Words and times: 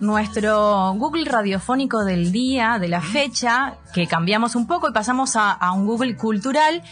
nuestro 0.00 0.94
Google 0.94 1.24
radiofónico 1.24 2.04
del 2.04 2.32
día, 2.32 2.78
de 2.80 2.88
la 2.88 3.00
fecha, 3.00 3.74
que 3.94 4.08
cambiamos 4.08 4.56
un 4.56 4.66
poco 4.66 4.88
y 4.88 4.92
pasamos 4.92 5.36
a, 5.36 5.56
un 5.72 5.86
Google 5.86 6.16
cultural. 6.16 6.82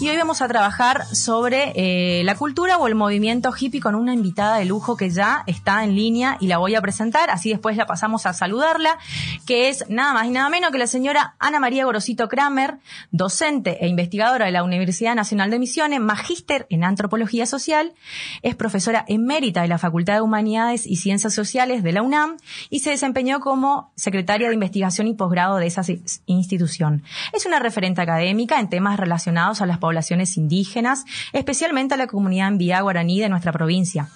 Y 0.00 0.08
hoy 0.08 0.16
vamos 0.16 0.42
a 0.42 0.48
trabajar 0.48 1.06
sobre 1.14 1.72
eh, 1.76 2.24
la 2.24 2.34
cultura 2.34 2.76
o 2.78 2.88
el 2.88 2.96
movimiento 2.96 3.52
hippie 3.58 3.80
con 3.80 3.94
una 3.94 4.12
invitada 4.12 4.58
de 4.58 4.64
lujo 4.64 4.96
que 4.96 5.08
ya 5.08 5.44
está 5.46 5.84
en 5.84 5.94
línea 5.94 6.36
y 6.40 6.48
la 6.48 6.58
voy 6.58 6.74
a 6.74 6.82
presentar. 6.82 7.30
Así 7.30 7.50
después 7.50 7.76
la 7.76 7.86
pasamos 7.86 8.26
a 8.26 8.32
saludarla, 8.32 8.98
que 9.46 9.68
es 9.68 9.88
nada 9.88 10.12
más 10.12 10.26
y 10.26 10.30
nada 10.30 10.48
menos 10.50 10.72
que 10.72 10.78
la 10.78 10.88
señora 10.88 11.36
Ana 11.38 11.60
María 11.60 11.84
Gorosito 11.84 12.28
Kramer, 12.28 12.78
docente 13.12 13.84
e 13.84 13.88
investigadora 13.88 14.46
de 14.46 14.52
la 14.52 14.64
Universidad 14.64 15.14
Nacional 15.14 15.50
de 15.50 15.60
Misiones, 15.60 16.00
magíster 16.00 16.66
en 16.70 16.82
antropología 16.82 17.46
social, 17.46 17.92
es 18.42 18.56
profesora 18.56 19.04
emérita 19.06 19.62
de 19.62 19.68
la 19.68 19.78
Facultad 19.78 20.14
de 20.14 20.22
Humanidades 20.22 20.86
y 20.86 20.96
Ciencias 20.96 21.34
Sociales 21.34 21.84
de 21.84 21.92
la 21.92 22.02
UNAM 22.02 22.36
y 22.68 22.80
se 22.80 22.90
desempeñó 22.90 23.38
como 23.38 23.92
secretaria 23.94 24.48
de 24.48 24.54
investigación 24.54 25.06
y 25.06 25.14
posgrado 25.14 25.56
de 25.58 25.66
esa 25.66 25.84
institución. 26.48 27.02
Es 27.32 27.46
una 27.46 27.58
referente 27.58 28.00
académica 28.00 28.58
en 28.58 28.68
temas 28.68 28.98
relacionados 28.98 29.60
a 29.60 29.66
las 29.66 29.78
poblaciones 29.78 30.36
indígenas, 30.36 31.04
especialmente 31.32 31.94
a 31.94 31.98
la 31.98 32.06
comunidad 32.06 32.48
en 32.48 32.58
Vía 32.58 32.80
Guaraní 32.80 33.20
de 33.20 33.28
nuestra 33.28 33.52
provincia. 33.52 34.08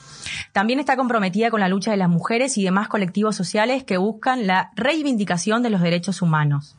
También 0.53 0.81
está 0.81 0.97
comprometida 0.97 1.51
con 1.51 1.61
la 1.61 1.69
lucha 1.69 1.91
de 1.91 1.97
las 1.97 2.09
mujeres 2.09 2.57
y 2.57 2.65
demás 2.65 2.89
colectivos 2.89 3.37
sociales 3.37 3.85
que 3.85 3.99
buscan 3.99 4.47
la 4.47 4.71
reivindicación 4.77 5.63
de 5.63 5.71
los 5.71 5.81
derechos 5.81 6.23
humanos. 6.23 6.77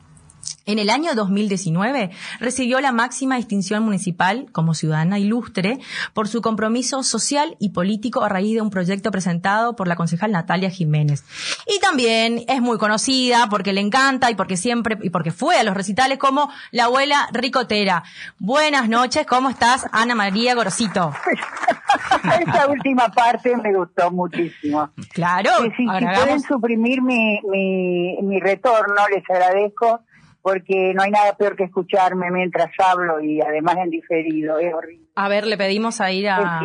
En 0.66 0.78
el 0.78 0.88
año 0.88 1.14
2019 1.14 2.10
recibió 2.40 2.80
la 2.80 2.90
máxima 2.90 3.36
distinción 3.36 3.82
municipal 3.82 4.46
como 4.50 4.72
ciudadana 4.72 5.18
ilustre 5.18 5.78
por 6.14 6.26
su 6.26 6.40
compromiso 6.40 7.02
social 7.02 7.54
y 7.58 7.70
político 7.70 8.24
a 8.24 8.30
raíz 8.30 8.54
de 8.54 8.62
un 8.62 8.70
proyecto 8.70 9.10
presentado 9.10 9.76
por 9.76 9.88
la 9.88 9.96
concejal 9.96 10.32
Natalia 10.32 10.70
Jiménez. 10.70 11.22
Y 11.66 11.80
también 11.80 12.44
es 12.48 12.62
muy 12.62 12.78
conocida 12.78 13.46
porque 13.50 13.74
le 13.74 13.82
encanta 13.82 14.30
y 14.30 14.36
porque 14.36 14.56
siempre 14.56 14.96
y 15.02 15.10
porque 15.10 15.32
fue 15.32 15.58
a 15.58 15.64
los 15.64 15.74
recitales 15.74 16.16
como 16.16 16.50
la 16.70 16.84
abuela 16.84 17.28
ricotera. 17.32 18.02
Buenas 18.38 18.88
noches, 18.88 19.26
¿cómo 19.26 19.50
estás, 19.50 19.86
Ana 19.92 20.14
María 20.14 20.54
Gorosito? 20.54 21.12
Esta 22.40 22.68
última 22.68 23.10
parte 23.10 23.54
me 23.58 23.74
gustó 23.74 24.10
muchísimo. 24.10 24.88
Claro. 25.12 25.50
si, 25.76 25.84
pueden 25.84 26.40
suprimir 26.40 27.02
mi, 27.02 27.38
mi, 27.42 28.16
mi 28.22 28.40
retorno, 28.40 29.06
les 29.08 29.28
agradezco 29.28 30.00
porque 30.44 30.92
no 30.94 31.02
hay 31.02 31.10
nada 31.10 31.34
peor 31.38 31.56
que 31.56 31.64
escucharme 31.64 32.30
mientras 32.30 32.70
hablo 32.78 33.18
y 33.18 33.40
además 33.40 33.78
en 33.78 33.88
diferido, 33.88 34.58
es 34.58 34.74
horrible. 34.74 35.06
A 35.14 35.26
ver, 35.26 35.46
le 35.46 35.56
pedimos 35.56 36.02
a 36.02 36.12
ir 36.12 36.28
a... 36.28 36.60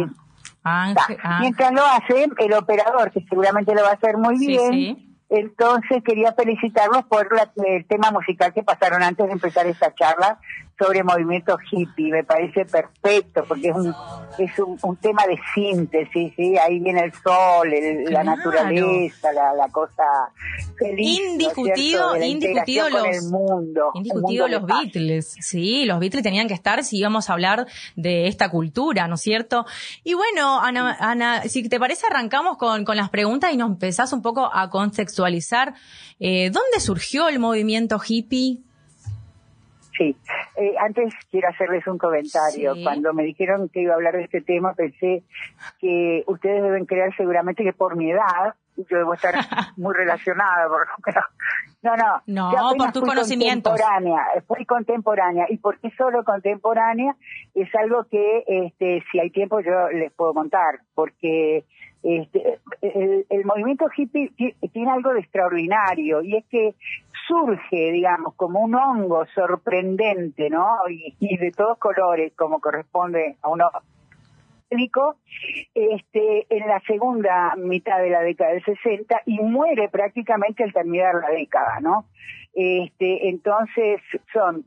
Ángel, 0.61 1.17
Mientras 1.39 1.71
lo 1.71 1.85
hace 1.85 2.27
el 2.39 2.53
operador, 2.53 3.09
que 3.09 3.21
seguramente 3.29 3.73
lo 3.73 3.81
va 3.81 3.91
a 3.91 3.93
hacer 3.93 4.17
muy 4.17 4.37
bien, 4.37 5.15
entonces 5.29 6.03
quería 6.03 6.33
felicitarlos 6.33 7.05
por 7.05 7.29
el 7.65 7.85
tema 7.85 8.11
musical 8.11 8.53
que 8.53 8.63
pasaron 8.63 9.01
antes 9.01 9.25
de 9.25 9.31
empezar 9.31 9.65
esta 9.65 9.95
charla, 9.95 10.41
sobre 10.79 11.03
movimiento 11.03 11.57
hippie, 11.69 12.09
me 12.09 12.23
parece 12.23 12.63
perfecto, 12.63 13.43
porque 13.45 13.67
es 13.67 13.75
un, 13.75 13.93
es 14.37 14.51
un, 14.81 14.95
tema 14.97 15.23
de 15.27 15.37
síntesis, 15.53 16.33
¿sí? 16.35 16.57
ahí 16.57 16.79
viene 16.79 17.03
el 17.03 17.13
sol, 17.13 17.69
la 18.09 18.23
naturaleza, 18.23 19.33
la, 19.33 19.67
cosa 19.71 20.03
feliz. 20.77 21.19
Indiscutido, 21.31 22.15
indiscutido 22.15 22.89
los, 22.89 23.05
el 23.05 23.29
mundo, 23.29 23.91
indiscutido 23.93 24.47
los 24.47 24.65
Beatles, 24.65 25.35
sí, 25.41 25.83
los 25.85 25.99
Beatles 25.99 26.23
tenían 26.23 26.47
que 26.47 26.53
estar 26.53 26.83
si 26.85 26.97
íbamos 26.97 27.29
a 27.29 27.33
hablar 27.33 27.67
de 27.97 28.27
esta 28.27 28.49
cultura, 28.49 29.07
¿no 29.09 29.15
es 29.15 29.21
cierto? 29.21 29.65
Y 30.05 30.13
bueno, 30.13 30.61
Ana, 30.61 30.95
Ana 30.99 31.43
si 31.43 31.67
te 31.67 31.77
parece 31.77 32.07
arrancamos 32.07 32.57
con, 32.57 32.85
con 32.85 32.95
las 32.95 33.09
preguntas 33.09 33.51
y 33.51 33.57
nos 33.57 33.69
empezás 33.69 34.13
un 34.13 34.21
poco 34.21 34.49
a 34.53 34.69
contextualizar, 34.69 35.73
eh, 36.21 36.49
¿dónde 36.51 36.79
surgió 36.79 37.27
el 37.27 37.39
movimiento 37.39 37.99
hippie? 38.05 38.59
Sí, 39.99 40.15
eh, 40.55 40.75
antes 40.79 41.13
quiero 41.29 41.49
hacerles 41.49 41.85
un 41.85 41.97
comentario. 41.97 42.73
Cuando 42.81 43.13
me 43.13 43.23
dijeron 43.23 43.67
que 43.67 43.81
iba 43.81 43.91
a 43.91 43.95
hablar 43.97 44.15
de 44.15 44.23
este 44.23 44.39
tema, 44.39 44.73
pensé 44.73 45.23
que 45.81 46.23
ustedes 46.25 46.63
deben 46.63 46.85
creer 46.85 47.13
seguramente 47.17 47.65
que 47.65 47.73
por 47.73 47.97
mi 47.97 48.09
edad 48.09 48.55
yo 48.77 48.97
debo 48.97 49.13
estar 49.13 49.33
muy 49.75 49.93
relacionada, 49.93 50.69
pero 51.03 51.21
no, 51.81 51.97
no, 52.27 52.51
no, 52.51 52.75
por 52.77 52.93
tu 52.93 53.01
conocimiento. 53.01 53.71
Contemporánea, 53.71 54.21
fui 54.47 54.65
contemporánea. 54.65 55.45
¿Y 55.49 55.57
por 55.57 55.77
qué 55.79 55.91
solo 55.97 56.23
contemporánea? 56.23 57.17
Es 57.53 57.67
algo 57.75 58.05
que, 58.09 58.45
este, 58.47 59.03
si 59.11 59.19
hay 59.19 59.31
tiempo, 59.31 59.59
yo 59.59 59.89
les 59.89 60.13
puedo 60.13 60.33
contar, 60.33 60.79
porque 60.95 61.65
este, 62.03 62.59
el, 62.81 63.25
el 63.29 63.43
movimiento 63.43 63.89
hippie 63.93 64.31
tiene 64.71 64.91
algo 64.91 65.13
de 65.13 65.19
extraordinario 65.19 66.21
y 66.21 66.37
es 66.37 66.45
que 66.45 66.73
surge, 67.29 67.91
digamos, 67.91 68.33
como 68.35 68.59
un 68.59 68.73
hongo 68.73 69.25
sorprendente, 69.35 70.49
¿no? 70.49 70.77
Y, 70.89 71.37
de 71.37 71.51
todos 71.51 71.77
colores, 71.77 72.33
como 72.35 72.59
corresponde 72.59 73.37
a 73.43 73.49
uno 73.49 73.69
este, 74.71 76.45
en 76.49 76.67
la 76.67 76.79
segunda 76.81 77.55
mitad 77.55 77.99
de 77.99 78.09
la 78.09 78.21
década 78.21 78.51
del 78.51 78.63
60 78.63 79.21
y 79.25 79.39
muere 79.39 79.89
prácticamente 79.89 80.63
al 80.63 80.73
terminar 80.73 81.15
la 81.15 81.29
década, 81.29 81.79
¿no? 81.81 82.05
Este, 82.53 83.29
entonces 83.29 84.01
son 84.33 84.65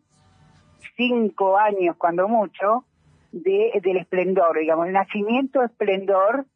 cinco 0.97 1.59
años, 1.59 1.97
cuando 1.97 2.29
mucho, 2.29 2.85
de, 3.33 3.81
del 3.83 3.97
esplendor, 3.99 4.59
digamos, 4.59 4.87
el 4.87 4.93
nacimiento 4.93 5.63
esplendor 5.63 6.47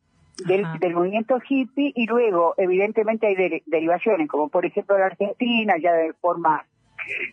del, 0.44 0.94
movimiento 0.94 1.38
hippie 1.48 1.92
y 1.94 2.06
luego 2.06 2.54
evidentemente 2.58 3.26
hay 3.26 3.62
derivaciones 3.66 4.28
como 4.28 4.48
por 4.48 4.66
ejemplo 4.66 4.98
la 4.98 5.06
Argentina 5.06 5.74
ya 5.80 5.92
de 5.92 6.12
formas 6.14 6.66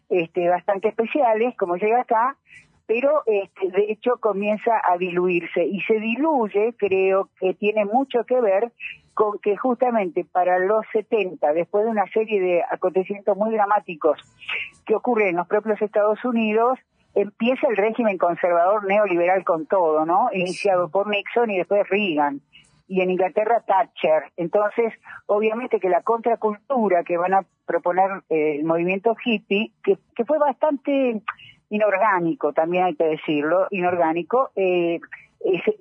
este, 0.09 0.47
bastante 0.47 0.89
especiales 0.89 1.55
como 1.57 1.75
llega 1.75 2.01
acá 2.01 2.37
pero 2.85 3.23
este, 3.25 3.71
de 3.71 3.91
hecho 3.91 4.17
comienza 4.19 4.81
a 4.89 4.97
diluirse 4.97 5.65
y 5.65 5.81
se 5.81 5.99
diluye 5.99 6.75
creo 6.77 7.29
que 7.39 7.53
tiene 7.53 7.85
mucho 7.85 8.23
que 8.25 8.39
ver 8.39 8.71
con 9.13 9.39
que 9.39 9.55
justamente 9.55 10.25
para 10.25 10.57
los 10.59 10.85
70, 10.91 11.53
después 11.53 11.85
de 11.85 11.91
una 11.91 12.07
serie 12.07 12.41
de 12.41 12.63
acontecimientos 12.69 13.37
muy 13.37 13.53
dramáticos 13.53 14.19
que 14.85 14.95
ocurren 14.95 15.29
en 15.29 15.35
los 15.35 15.47
propios 15.47 15.79
Estados 15.81 16.23
Unidos, 16.25 16.79
empieza 17.13 17.67
el 17.67 17.77
régimen 17.77 18.17
conservador 18.17 18.85
neoliberal 18.85 19.43
con 19.43 19.67
todo, 19.67 20.03
¿no? 20.05 20.29
Iniciado 20.33 20.89
por 20.89 21.07
Nixon 21.07 21.51
y 21.51 21.57
después 21.57 21.87
Reagan 21.89 22.41
y 22.93 23.01
en 23.01 23.09
Inglaterra 23.09 23.63
Thatcher. 23.65 24.31
Entonces, 24.37 24.93
obviamente 25.25 25.79
que 25.79 25.89
la 25.89 26.03
contracultura 26.03 27.03
que 27.03 27.17
van 27.17 27.33
a 27.33 27.43
proponer 27.65 28.21
eh, 28.29 28.57
el 28.59 28.65
movimiento 28.65 29.15
hippie, 29.25 29.71
que, 29.83 29.97
que, 30.15 30.25
fue 30.25 30.37
bastante 30.37 31.19
inorgánico, 31.69 32.53
también 32.53 32.83
hay 32.83 32.95
que 32.95 33.05
decirlo, 33.05 33.65
inorgánico, 33.71 34.51
eh, 34.55 34.99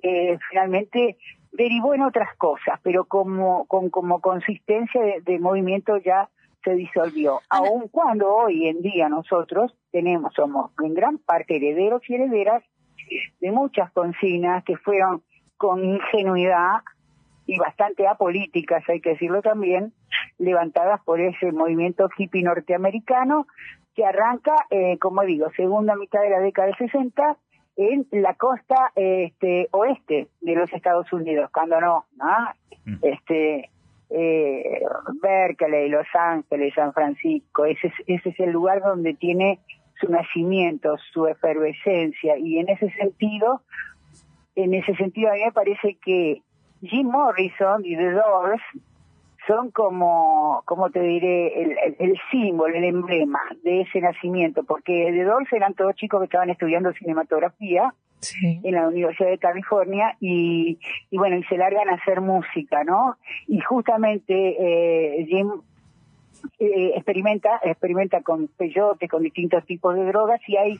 eh, 0.01 0.39
finalmente 0.49 1.17
derivó 1.51 1.93
en 1.93 2.01
otras 2.01 2.35
cosas, 2.35 2.79
pero 2.81 3.05
como, 3.05 3.65
con, 3.65 3.91
como 3.91 4.19
consistencia 4.19 4.99
de, 5.23 5.39
movimiento 5.39 5.97
ya 5.97 6.31
se 6.63 6.73
disolvió. 6.73 7.41
Aun 7.49 7.89
cuando 7.89 8.33
hoy 8.33 8.69
en 8.69 8.81
día 8.81 9.07
nosotros 9.07 9.75
tenemos, 9.91 10.33
somos 10.33 10.71
en 10.83 10.95
gran 10.95 11.19
parte 11.19 11.57
herederos 11.57 12.01
y 12.09 12.15
herederas 12.15 12.63
de 13.39 13.51
muchas 13.51 13.91
consignas 13.91 14.63
que 14.63 14.77
fueron 14.77 15.21
con 15.57 15.85
ingenuidad 15.85 16.77
y 17.45 17.57
bastante 17.57 18.07
apolíticas, 18.07 18.83
hay 18.87 19.01
que 19.01 19.11
decirlo 19.11 19.41
también, 19.41 19.93
levantadas 20.37 21.01
por 21.03 21.19
ese 21.19 21.51
movimiento 21.51 22.09
hippie 22.17 22.43
norteamericano 22.43 23.47
que 23.95 24.05
arranca, 24.05 24.53
eh, 24.69 24.97
como 24.99 25.21
digo, 25.23 25.49
segunda 25.55 25.95
mitad 25.95 26.21
de 26.21 26.29
la 26.29 26.39
década 26.39 26.67
del 26.67 26.77
60 26.77 27.37
en 27.75 28.07
la 28.11 28.35
costa 28.35 28.91
este, 28.95 29.67
oeste 29.71 30.27
de 30.41 30.55
los 30.55 30.71
Estados 30.73 31.11
Unidos, 31.11 31.49
cuando 31.51 31.79
no, 31.81 32.05
mm. 32.85 32.95
este 33.01 33.69
eh, 34.09 34.81
Berkeley, 35.21 35.89
Los 35.89 36.07
Ángeles, 36.13 36.73
San 36.75 36.93
Francisco, 36.93 37.65
ese 37.65 37.91
ese 38.05 38.29
es 38.29 38.39
el 38.39 38.51
lugar 38.51 38.81
donde 38.81 39.15
tiene 39.15 39.59
su 39.99 40.11
nacimiento, 40.11 40.95
su 41.11 41.27
efervescencia, 41.27 42.37
y 42.37 42.59
en 42.59 42.69
ese 42.69 42.91
sentido, 42.91 43.61
en 44.55 44.73
ese 44.75 44.95
sentido 44.95 45.31
a 45.31 45.33
mí 45.33 45.41
me 45.43 45.51
parece 45.51 45.97
que 46.03 46.41
Jim 46.83 47.07
Morrison 47.07 47.81
y 47.85 47.95
The 47.95 48.11
Doors 48.11 48.61
son 49.47 49.71
como, 49.71 50.61
como 50.65 50.89
te 50.89 51.01
diré, 51.01 51.95
el, 51.99 52.17
símbolo, 52.31 52.75
el 52.75 52.83
emblema 52.85 53.41
de 53.63 53.81
ese 53.81 53.99
nacimiento, 53.99 54.63
porque 54.63 55.09
The 55.11 55.23
Doors 55.23 55.51
eran 55.51 55.73
todos 55.73 55.95
chicos 55.95 56.21
que 56.21 56.25
estaban 56.25 56.49
estudiando 56.49 56.93
cinematografía 56.93 57.93
en 58.41 58.73
la 58.73 58.87
Universidad 58.87 59.29
de 59.29 59.37
California 59.37 60.15
y, 60.21 60.79
y 61.11 61.17
bueno, 61.17 61.37
y 61.37 61.43
se 61.43 61.57
largan 61.57 61.89
a 61.89 61.95
hacer 61.95 62.21
música, 62.21 62.85
¿no? 62.85 63.17
Y 63.47 63.59
justamente 63.59 64.33
eh, 64.33 65.25
Jim 65.25 65.51
eh, 66.59 66.91
experimenta 66.95 67.59
experimenta 67.63 68.21
con 68.21 68.47
peyote, 68.47 69.07
con 69.07 69.23
distintos 69.23 69.65
tipos 69.65 69.95
de 69.95 70.05
drogas 70.05 70.39
y 70.47 70.57
hay 70.57 70.77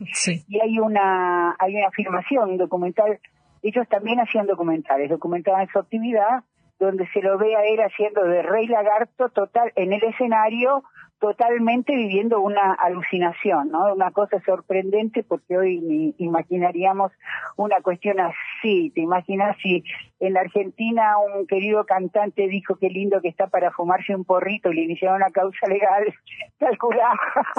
y 0.47 0.59
hay 0.59 0.79
una 0.79 1.55
hay 1.59 1.75
una 1.75 1.87
afirmación 1.87 2.51
un 2.51 2.57
documental 2.57 3.19
ellos 3.63 3.87
también 3.87 4.19
hacían 4.19 4.45
documentales, 4.45 5.09
documentaban 5.09 5.67
su 5.69 5.79
actividad, 5.79 6.43
donde 6.79 7.07
se 7.13 7.21
lo 7.21 7.37
ve 7.37 7.55
a 7.55 7.63
él 7.65 7.79
haciendo 7.79 8.23
de 8.23 8.41
rey 8.41 8.67
lagarto 8.67 9.29
total 9.29 9.71
en 9.75 9.93
el 9.93 10.03
escenario 10.03 10.83
totalmente 11.23 11.95
viviendo 11.95 12.41
una 12.41 12.73
alucinación, 12.73 13.69
¿no? 13.69 13.93
Una 13.93 14.11
cosa 14.11 14.41
sorprendente 14.45 15.23
porque 15.23 15.57
hoy 15.57 15.79
ni 15.79 16.13
imaginaríamos 16.17 17.13
una 17.55 17.77
cuestión 17.79 18.17
así. 18.19 18.91
¿Te 18.93 18.99
imaginas 18.99 19.55
si 19.63 19.85
en 20.19 20.33
la 20.33 20.41
Argentina 20.41 21.13
un 21.17 21.47
querido 21.47 21.85
cantante 21.85 22.49
dijo 22.49 22.75
qué 22.75 22.89
lindo 22.89 23.21
que 23.21 23.29
está 23.29 23.47
para 23.47 23.71
fumarse 23.71 24.13
un 24.13 24.25
porrito 24.25 24.69
y 24.69 24.75
le 24.75 24.81
iniciaron 24.81 25.15
una 25.15 25.29
causa 25.29 25.65
legal? 25.67 26.13
Calculaba 26.59 27.17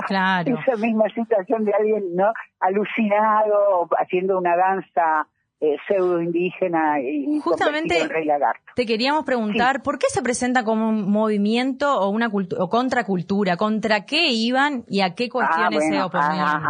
claro. 0.09 0.59
esa 0.59 0.77
misma 0.77 1.09
situación 1.09 1.65
de 1.65 1.73
alguien, 1.73 2.15
¿no? 2.15 2.35
Alucinado, 2.61 3.89
haciendo 3.99 4.37
una 4.37 4.57
danza 4.57 5.27
eh, 5.65 5.77
pseudo 5.87 6.21
indígena 6.21 7.01
y 7.01 7.41
justamente 7.41 8.07
rey 8.09 8.25
lagarto. 8.25 8.61
te 8.77 8.87
queríamos 8.87 9.25
preguntar 9.25 9.83
por 9.83 9.99
qué 9.99 10.07
se 10.09 10.23
presenta 10.23 10.65
como 10.65 10.89
un 10.89 11.11
movimiento 11.11 12.01
o 12.01 12.11
una 12.11 12.29
o 12.29 12.69
contracultura 12.69 13.57
contra 13.57 14.05
qué 14.05 14.31
iban 14.31 14.85
y 14.89 15.01
a 15.01 15.15
qué 15.15 15.29
cuestiones 15.29 15.81
ah, 15.85 15.91
se 15.91 16.03
oponían 16.03 16.63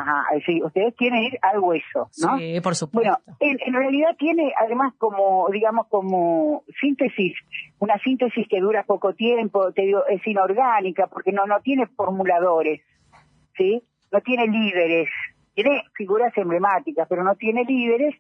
sí 0.47 0.63
ustedes 0.63 0.95
quieren 0.97 1.25
ir 1.25 1.39
al 1.43 1.59
hueso 1.61 2.09
no 2.21 2.39
sí 2.39 2.61
por 2.61 2.75
supuesto. 2.77 3.19
Bueno 3.27 3.39
en, 3.41 3.75
realidad 3.75 4.11
tiene 4.19 4.53
además 4.59 4.95
como 4.99 5.49
digamos 5.51 5.87
como 5.89 6.63
síntesis 6.81 7.35
una 7.79 7.99
síntesis 7.99 8.47
que 8.49 8.61
dura 8.61 8.85
poco 8.85 9.15
tiempo 9.15 9.73
te 9.73 9.83
digo 9.83 10.07
es 10.09 10.27
inorgánica 10.27 11.07
porque 11.09 11.33
no 11.33 11.47
no 11.47 11.61
tiene 11.61 11.87
formuladores 11.87 12.81
sí 13.57 13.83
no 14.15 14.21
tiene 14.21 14.47
líderes. 14.47 15.09
Tiene 15.55 15.83
figuras 15.95 16.33
emblemáticas, 16.37 17.07
pero 17.09 17.25
no 17.25 17.35
tiene 17.35 17.65
líderes. 17.65 18.15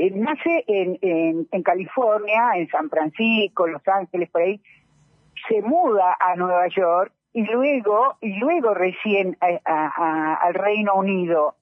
Eh, 0.00 0.12
nace 0.14 0.64
en, 0.68 1.62
California, 1.64 2.52
en 2.54 2.68
San 2.68 2.88
Francisco, 2.88 3.66
Los 3.66 3.82
Ángeles, 3.88 4.30
por 4.30 4.42
ahí. 4.42 4.60
Se 5.48 5.60
muda 5.60 6.16
a 6.20 6.36
Nueva 6.36 6.68
York 6.68 7.12
y 7.32 7.42
luego, 7.42 8.16
y 8.20 8.38
luego 8.38 8.74
recién 8.74 9.36
al 9.40 10.54
Reino 10.54 10.94
Unido 10.94 11.56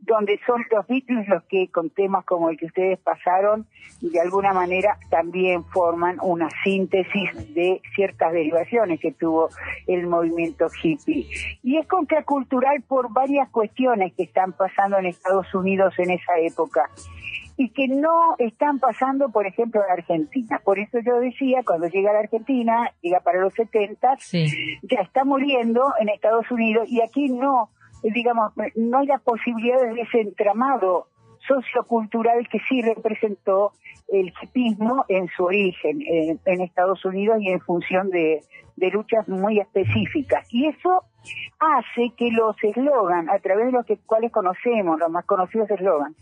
donde 0.00 0.38
son 0.46 0.62
los 0.70 0.86
Beatles 0.86 1.26
los 1.26 1.42
que 1.44 1.68
con 1.68 1.90
temas 1.90 2.24
como 2.24 2.48
el 2.48 2.56
que 2.56 2.66
ustedes 2.66 2.98
pasaron 3.00 3.66
de 4.00 4.20
alguna 4.20 4.52
manera 4.52 4.98
también 5.10 5.64
forman 5.64 6.18
una 6.22 6.48
síntesis 6.62 7.54
de 7.54 7.80
ciertas 7.94 8.32
derivaciones 8.32 9.00
que 9.00 9.12
tuvo 9.12 9.48
el 9.86 10.06
movimiento 10.06 10.68
hippie. 10.82 11.26
Y 11.62 11.78
es 11.78 11.86
contracultural 11.88 12.82
por 12.82 13.12
varias 13.12 13.48
cuestiones 13.48 14.12
que 14.12 14.24
están 14.24 14.52
pasando 14.52 14.98
en 14.98 15.06
Estados 15.06 15.52
Unidos 15.54 15.94
en 15.98 16.10
esa 16.10 16.38
época 16.38 16.88
y 17.56 17.70
que 17.70 17.88
no 17.88 18.34
están 18.38 18.78
pasando, 18.80 19.30
por 19.30 19.46
ejemplo, 19.46 19.80
en 19.84 19.92
Argentina. 19.92 20.60
Por 20.64 20.78
eso 20.78 20.98
yo 21.04 21.20
decía, 21.20 21.62
cuando 21.64 21.86
llega 21.88 22.10
a 22.10 22.14
la 22.14 22.20
Argentina, 22.20 22.90
llega 23.00 23.20
para 23.20 23.40
los 23.40 23.54
70, 23.54 24.16
ya 24.82 25.00
está 25.00 25.24
muriendo 25.24 25.92
en 26.00 26.08
Estados 26.08 26.50
Unidos 26.50 26.88
y 26.88 27.00
aquí 27.00 27.28
no 27.28 27.70
digamos, 28.12 28.52
no 28.74 28.98
hay 28.98 29.06
la 29.06 29.18
posibilidad 29.18 29.80
de 29.80 30.00
ese 30.00 30.20
entramado 30.20 31.06
sociocultural 31.46 32.48
que 32.48 32.58
sí 32.68 32.82
representó 32.82 33.72
el 34.08 34.32
hipismo 34.42 35.04
en 35.08 35.28
su 35.36 35.44
origen 35.44 36.00
en, 36.02 36.60
Estados 36.60 37.04
Unidos 37.04 37.38
y 37.40 37.48
en 37.48 37.60
función 37.60 38.10
de, 38.10 38.42
luchas 38.76 39.28
muy 39.28 39.60
específicas. 39.60 40.46
Y 40.50 40.66
eso 40.66 41.04
hace 41.58 42.12
que 42.16 42.30
los 42.30 42.56
eslogan, 42.62 43.28
a 43.30 43.38
través 43.38 43.66
de 43.66 43.72
los 43.72 43.86
cuales 44.06 44.32
conocemos, 44.32 44.98
los 44.98 45.10
más 45.10 45.24
conocidos 45.24 45.70
eslogan, 45.70 46.14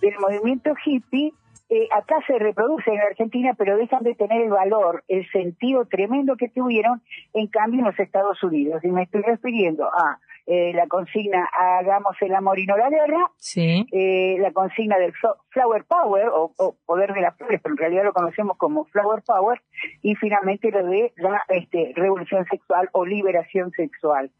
del 0.00 0.14
movimiento 0.18 0.74
hippie, 0.84 1.32
eh, 1.74 1.88
acá 1.90 2.16
se 2.26 2.38
reproducen 2.38 2.94
en 2.94 3.00
Argentina, 3.00 3.54
pero 3.56 3.78
dejan 3.78 4.02
de 4.02 4.14
tener 4.14 4.42
el 4.42 4.50
valor, 4.50 5.04
el 5.08 5.26
sentido 5.30 5.86
tremendo 5.86 6.36
que 6.36 6.50
tuvieron, 6.50 7.00
en 7.32 7.46
cambio, 7.46 7.80
en 7.80 7.86
los 7.86 7.98
Estados 7.98 8.42
Unidos. 8.42 8.84
Y 8.84 8.88
me 8.88 9.04
estoy 9.04 9.22
refiriendo 9.22 9.86
a 9.86 10.18
eh, 10.46 10.72
la 10.74 10.86
consigna 10.86 11.48
Hagamos 11.52 12.16
el 12.20 12.34
amor 12.34 12.58
y 12.58 12.66
no 12.66 12.76
la 12.76 12.90
guerra, 12.90 13.30
sí. 13.36 13.86
eh, 13.92 14.36
la 14.40 14.52
consigna 14.52 14.98
del 14.98 15.12
Flower 15.50 15.84
Power, 15.84 16.30
o, 16.32 16.76
poder 16.84 17.12
de 17.14 17.20
las 17.20 17.36
flores, 17.36 17.60
pero 17.62 17.74
en 17.74 17.78
realidad 17.78 18.04
lo 18.04 18.12
conocemos 18.12 18.56
como 18.56 18.84
Flower 18.86 19.22
Power, 19.24 19.60
y 20.02 20.14
finalmente 20.16 20.70
lo 20.70 20.84
de 20.84 21.12
la 21.16 21.42
este, 21.48 21.92
revolución 21.94 22.44
sexual 22.46 22.88
o 22.92 23.04
liberación 23.04 23.70
sexual. 23.72 24.30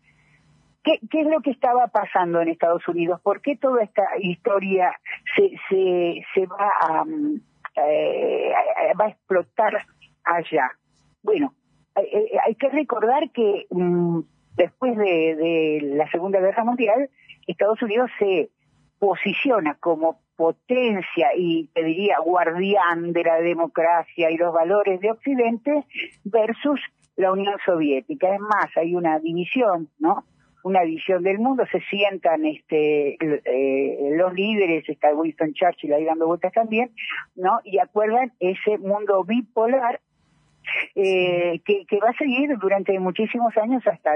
¿Qué, 0.82 0.99
¿Qué, 1.10 1.20
es 1.20 1.26
lo 1.26 1.40
que 1.40 1.52
estaba 1.52 1.87
pasando 1.87 2.40
en 2.40 2.48
Estados 2.48 2.87
Unidos? 2.88 3.20
¿Por 3.20 3.40
qué 3.40 3.56
toda 3.56 3.84
esta 3.84 4.02
historia 4.19 4.98
se, 5.37 5.50
se, 5.69 6.25
se 6.34 6.46
va, 6.46 6.72
a, 6.81 7.05
eh, 7.76 8.52
va 9.00 9.05
a 9.05 9.08
explotar 9.10 9.87
allá? 10.25 10.72
Bueno, 11.22 11.55
hay, 11.94 12.55
que 12.56 12.69
recordar 12.69 13.31
que 13.31 13.66
mm, 13.70 14.20
después 14.56 14.96
de, 14.96 15.81
la 15.96 16.10
Segunda 16.10 16.40
Guerra 16.40 16.64
Mundial, 16.64 17.10
Estados 17.46 17.82
Unidos 17.82 18.10
se 18.19 18.50
posiciona 18.99 19.75
como 19.81 20.20
potencia 20.37 21.28
y 21.37 21.69
te 21.75 21.82
diría 21.84 22.19
guardián 22.25 23.12
de 23.12 23.25
la 23.25 23.40
democracia 23.40 24.31
y 24.31 24.37
los 24.37 24.52
valores 24.52 25.00
de 25.00 25.10
Occidente 25.10 25.84
versus 26.25 26.81
la 27.16 27.32
Unión 27.32 27.56
Soviética. 27.64 28.34
Es 28.34 28.40
más, 28.40 28.69
hay 28.76 28.94
una 28.94 29.19
división, 29.19 29.88
¿no? 29.99 30.25
Una 30.64 30.82
división 30.82 31.25
del 31.25 31.38
mundo, 31.38 31.64
se 31.72 31.81
sientan 31.90 32.46
este 32.46 33.16
eh, 33.20 34.16
los 34.16 34.32
líderes, 34.32 34.88
está 34.88 35.12
Winston 35.12 35.52
Churchill 35.55 35.93
ahí 35.93 36.05
dando 36.05 36.28
vueltas 36.28 36.52
también, 36.52 36.93
¿no? 37.34 37.58
Y 37.64 37.78
acuerdan 37.78 38.32
ese 38.38 38.78
mundo 38.78 39.25
bipolar 39.25 40.00
eh, 40.94 41.60
que, 41.64 41.86
que, 41.86 41.98
va 41.98 42.10
a 42.10 42.16
seguir 42.16 42.56
durante 42.58 42.98
muchísimos 42.98 43.56
años 43.56 43.82
hasta, 43.86 44.10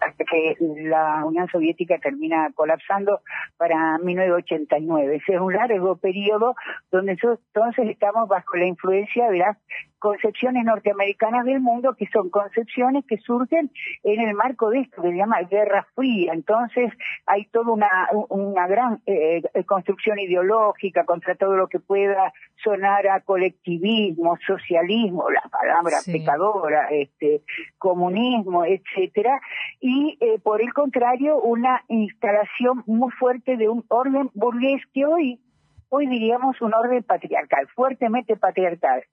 hasta 0.00 0.24
que 0.24 0.56
la 0.60 1.24
Unión 1.24 1.48
Soviética 1.48 1.98
termina 1.98 2.50
colapsando 2.54 3.20
para 3.56 3.98
1989. 3.98 5.16
Ese 5.16 5.34
es 5.34 5.40
un 5.40 5.52
largo 5.52 5.96
periodo 5.96 6.54
donde 6.90 7.12
entonces 7.12 7.88
estamos 7.88 8.28
bajo 8.28 8.56
la 8.56 8.66
influencia 8.66 9.30
de 9.30 9.38
las 9.38 9.58
concepciones 10.04 10.66
norteamericanas 10.66 11.46
del 11.46 11.60
mundo, 11.60 11.94
que 11.96 12.06
son 12.12 12.28
concepciones 12.28 13.06
que 13.08 13.16
surgen 13.16 13.70
en 14.02 14.20
el 14.20 14.34
marco 14.34 14.68
de 14.68 14.80
esto 14.80 15.00
que 15.00 15.12
se 15.12 15.16
llama 15.16 15.40
Guerra 15.50 15.86
Fría. 15.94 16.34
Entonces 16.34 16.92
hay 17.24 17.46
toda 17.46 17.72
una, 17.72 17.88
una 18.28 18.66
gran 18.66 19.00
eh, 19.06 19.40
construcción 19.64 20.18
ideológica 20.18 21.06
contra 21.06 21.36
todo 21.36 21.56
lo 21.56 21.68
que 21.68 21.80
pueda 21.80 22.34
sonar 22.62 23.06
a 23.08 23.20
colectivismo, 23.20 24.36
socialismo, 24.46 25.30
la 25.30 25.48
palabra 25.48 25.96
pecadora, 26.04 26.88
este, 26.90 27.40
comunismo, 27.78 28.66
etcétera, 28.66 29.40
y 29.80 30.18
eh, 30.20 30.38
por 30.38 30.60
el 30.60 30.74
contrario 30.74 31.40
una 31.40 31.82
instalación 31.88 32.84
muy 32.86 33.10
fuerte 33.12 33.56
de 33.56 33.70
un 33.70 33.86
orden 33.88 34.30
burgués 34.34 34.82
que 34.92 35.06
hoy 35.06 35.40
hoy 35.88 36.06
diríamos 36.06 36.60
un 36.60 36.74
orden 36.74 37.02
patriarcal, 37.02 37.68
fuertemente 37.68 38.36
patriarcal. 38.36 39.04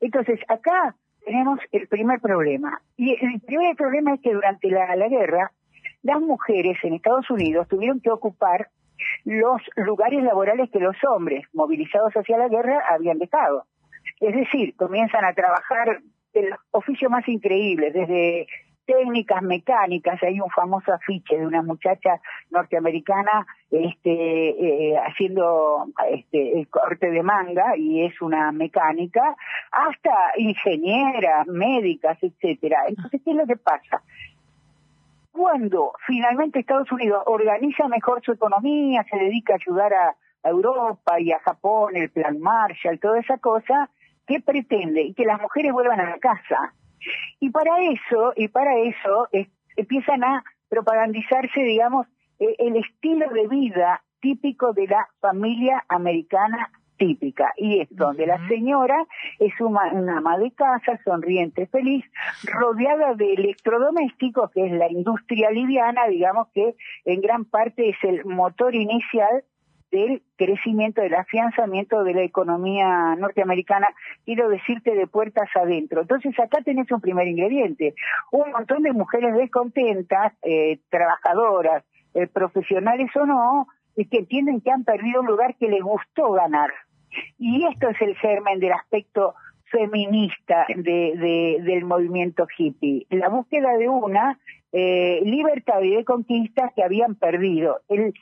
Entonces, 0.00 0.40
acá 0.48 0.94
tenemos 1.24 1.60
el 1.72 1.86
primer 1.88 2.20
problema. 2.20 2.80
Y 2.96 3.16
el 3.20 3.40
primer 3.40 3.76
problema 3.76 4.14
es 4.14 4.20
que 4.20 4.32
durante 4.32 4.68
la, 4.70 5.08
guerra, 5.08 5.52
las 6.02 6.20
mujeres 6.20 6.78
en 6.82 6.94
Estados 6.94 7.30
Unidos 7.30 7.68
tuvieron 7.68 8.00
que 8.00 8.10
ocupar 8.10 8.68
los 9.24 9.62
lugares 9.76 10.22
laborales 10.22 10.70
que 10.70 10.78
los 10.78 10.96
hombres 11.04 11.44
movilizados 11.52 12.12
hacia 12.14 12.38
la 12.38 12.48
guerra 12.48 12.82
habían 12.90 13.18
dejado. 13.18 13.64
Es 14.20 14.34
decir, 14.34 14.74
comienzan 14.76 15.24
a 15.24 15.32
trabajar 15.34 16.00
el 16.32 16.54
oficio 16.70 17.10
más 17.10 17.26
increíble, 17.28 17.90
desde 17.90 18.46
técnicas 18.90 19.42
mecánicas. 19.42 20.20
Hay 20.22 20.40
un 20.40 20.50
famoso 20.50 20.92
afiche 20.92 21.38
de 21.38 21.46
una 21.46 21.62
muchacha 21.62 22.20
norteamericana 22.50 23.46
este, 23.70 24.90
eh, 24.90 24.98
haciendo 24.98 25.86
este, 26.10 26.58
el 26.58 26.68
corte 26.68 27.10
de 27.10 27.22
manga 27.22 27.76
y 27.76 28.04
es 28.04 28.20
una 28.20 28.50
mecánica, 28.50 29.36
hasta 29.70 30.10
ingenieras, 30.36 31.46
médicas, 31.46 32.18
etcétera. 32.20 32.78
Entonces, 32.88 33.20
¿qué 33.24 33.30
es 33.30 33.36
lo 33.36 33.46
que 33.46 33.56
pasa? 33.56 34.02
Cuando 35.30 35.92
finalmente 36.04 36.58
Estados 36.58 36.90
Unidos 36.90 37.22
organiza 37.26 37.86
mejor 37.86 38.22
su 38.24 38.32
economía, 38.32 39.04
se 39.08 39.16
dedica 39.16 39.52
a 39.52 39.56
ayudar 39.56 39.94
a, 39.94 40.16
Europa 40.42 41.20
y 41.20 41.32
a 41.32 41.38
Japón, 41.40 41.96
el 41.96 42.08
plan 42.08 42.40
Marshall, 42.40 42.98
toda 42.98 43.20
esa 43.20 43.36
cosa, 43.36 43.90
¿qué 44.26 44.40
pretende? 44.40 45.02
Y 45.02 45.12
que 45.12 45.26
las 45.26 45.38
mujeres 45.38 45.70
vuelvan 45.70 46.00
a 46.00 46.08
la 46.08 46.18
casa. 46.18 46.72
Y 47.40 47.50
para 47.50 47.82
eso, 47.82 48.32
y 48.36 48.48
para 48.48 48.78
eso 48.78 49.28
empiezan 49.76 50.24
a 50.24 50.44
propagandizarse, 50.68 51.60
digamos, 51.62 52.06
e, 52.38 52.54
el 52.58 52.76
estilo 52.76 53.28
de 53.30 53.48
vida 53.48 54.02
típico 54.20 54.72
de 54.72 54.86
la 54.86 55.08
familia 55.20 55.84
americana 55.88 56.70
típica. 56.96 57.52
Y 57.56 57.80
es 57.80 57.88
donde 57.90 58.26
la 58.26 58.46
señora 58.46 59.06
es 59.38 59.58
una, 59.60 59.90
una, 59.92 60.18
ama 60.18 60.38
de 60.38 60.52
casa, 60.52 60.98
sonriente, 61.02 61.66
feliz, 61.66 62.04
rodeada 62.44 63.14
de 63.14 63.32
electrodomésticos, 63.32 64.50
que 64.50 64.66
es 64.66 64.72
la 64.72 64.90
industria 64.90 65.50
liviana, 65.50 66.06
digamos 66.08 66.48
que 66.54 66.74
en 67.06 67.22
gran 67.22 67.46
parte 67.46 67.88
es 67.88 67.96
el 68.02 68.24
motor 68.26 68.74
inicial 68.74 69.44
del 69.90 70.22
crecimiento, 70.36 71.02
del 71.02 71.14
afianzamiento 71.14 72.04
de 72.04 72.14
la 72.14 72.22
economía 72.22 73.16
norteamericana, 73.16 73.88
quiero 74.24 74.48
decirte 74.48 74.94
de 74.94 75.06
puertas 75.06 75.48
adentro. 75.54 76.02
Entonces 76.02 76.38
acá 76.38 76.58
tenés 76.64 76.90
un 76.90 77.00
primer 77.00 77.26
ingrediente, 77.26 77.94
un 78.32 78.50
montón 78.52 78.82
de 78.82 78.92
mujeres 78.92 79.34
descontentas, 79.34 80.32
eh, 80.42 80.78
trabajadoras, 80.90 81.84
eh, 82.14 82.26
profesionales 82.26 83.10
o 83.16 83.26
no, 83.26 83.66
que 83.96 84.18
entienden 84.18 84.60
que 84.60 84.70
han 84.70 84.84
perdido 84.84 85.20
un 85.20 85.26
lugar 85.26 85.56
que 85.56 85.68
les 85.68 85.82
gustó 85.82 86.32
ganar. 86.32 86.70
Y 87.38 87.66
esto 87.66 87.88
es 87.88 88.00
el 88.00 88.16
germen 88.16 88.60
del 88.60 88.72
aspecto 88.72 89.34
feminista 89.70 90.66
de, 90.74 91.58
del 91.62 91.84
movimiento 91.84 92.46
hippie, 92.56 93.06
la 93.10 93.28
búsqueda 93.28 93.76
de 93.76 93.88
una 93.88 94.38
eh, 94.72 95.20
libertad 95.24 95.82
y 95.82 95.96
de 95.96 96.04
conquistas 96.04 96.70
que 96.76 96.84
habían 96.84 97.16
perdido. 97.16 97.80
El 97.88 98.14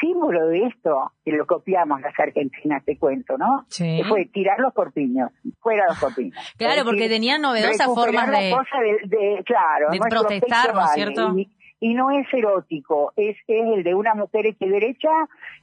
símbolo 0.00 0.48
de 0.48 0.66
esto, 0.66 1.12
que 1.24 1.32
lo 1.32 1.46
copiamos 1.46 2.00
las 2.02 2.18
argentinas, 2.18 2.84
te 2.84 2.98
cuento, 2.98 3.38
¿no? 3.38 3.64
Sí. 3.68 4.02
Fue 4.08 4.26
tirar 4.26 4.58
los 4.60 4.74
corpiños, 4.74 5.30
fuera 5.60 5.86
los 5.88 5.98
corpiños. 5.98 6.36
claro, 6.58 6.84
porque 6.84 7.08
tenían 7.08 7.40
novedosas 7.40 7.86
formas 7.86 8.30
de, 8.30 9.42
claro, 9.46 9.90
de 9.90 9.98
protestar, 9.98 10.74
¿no 10.74 10.84
es 10.84 10.92
cierto? 10.92 11.34
Y, 11.80 11.94
no 11.94 12.10
es 12.10 12.26
erótico, 12.32 13.12
es, 13.14 13.36
es 13.46 13.66
el 13.76 13.84
de 13.84 13.94
una 13.94 14.14
mujer 14.14 14.46
hecha 14.46 14.64
derecha 14.64 15.10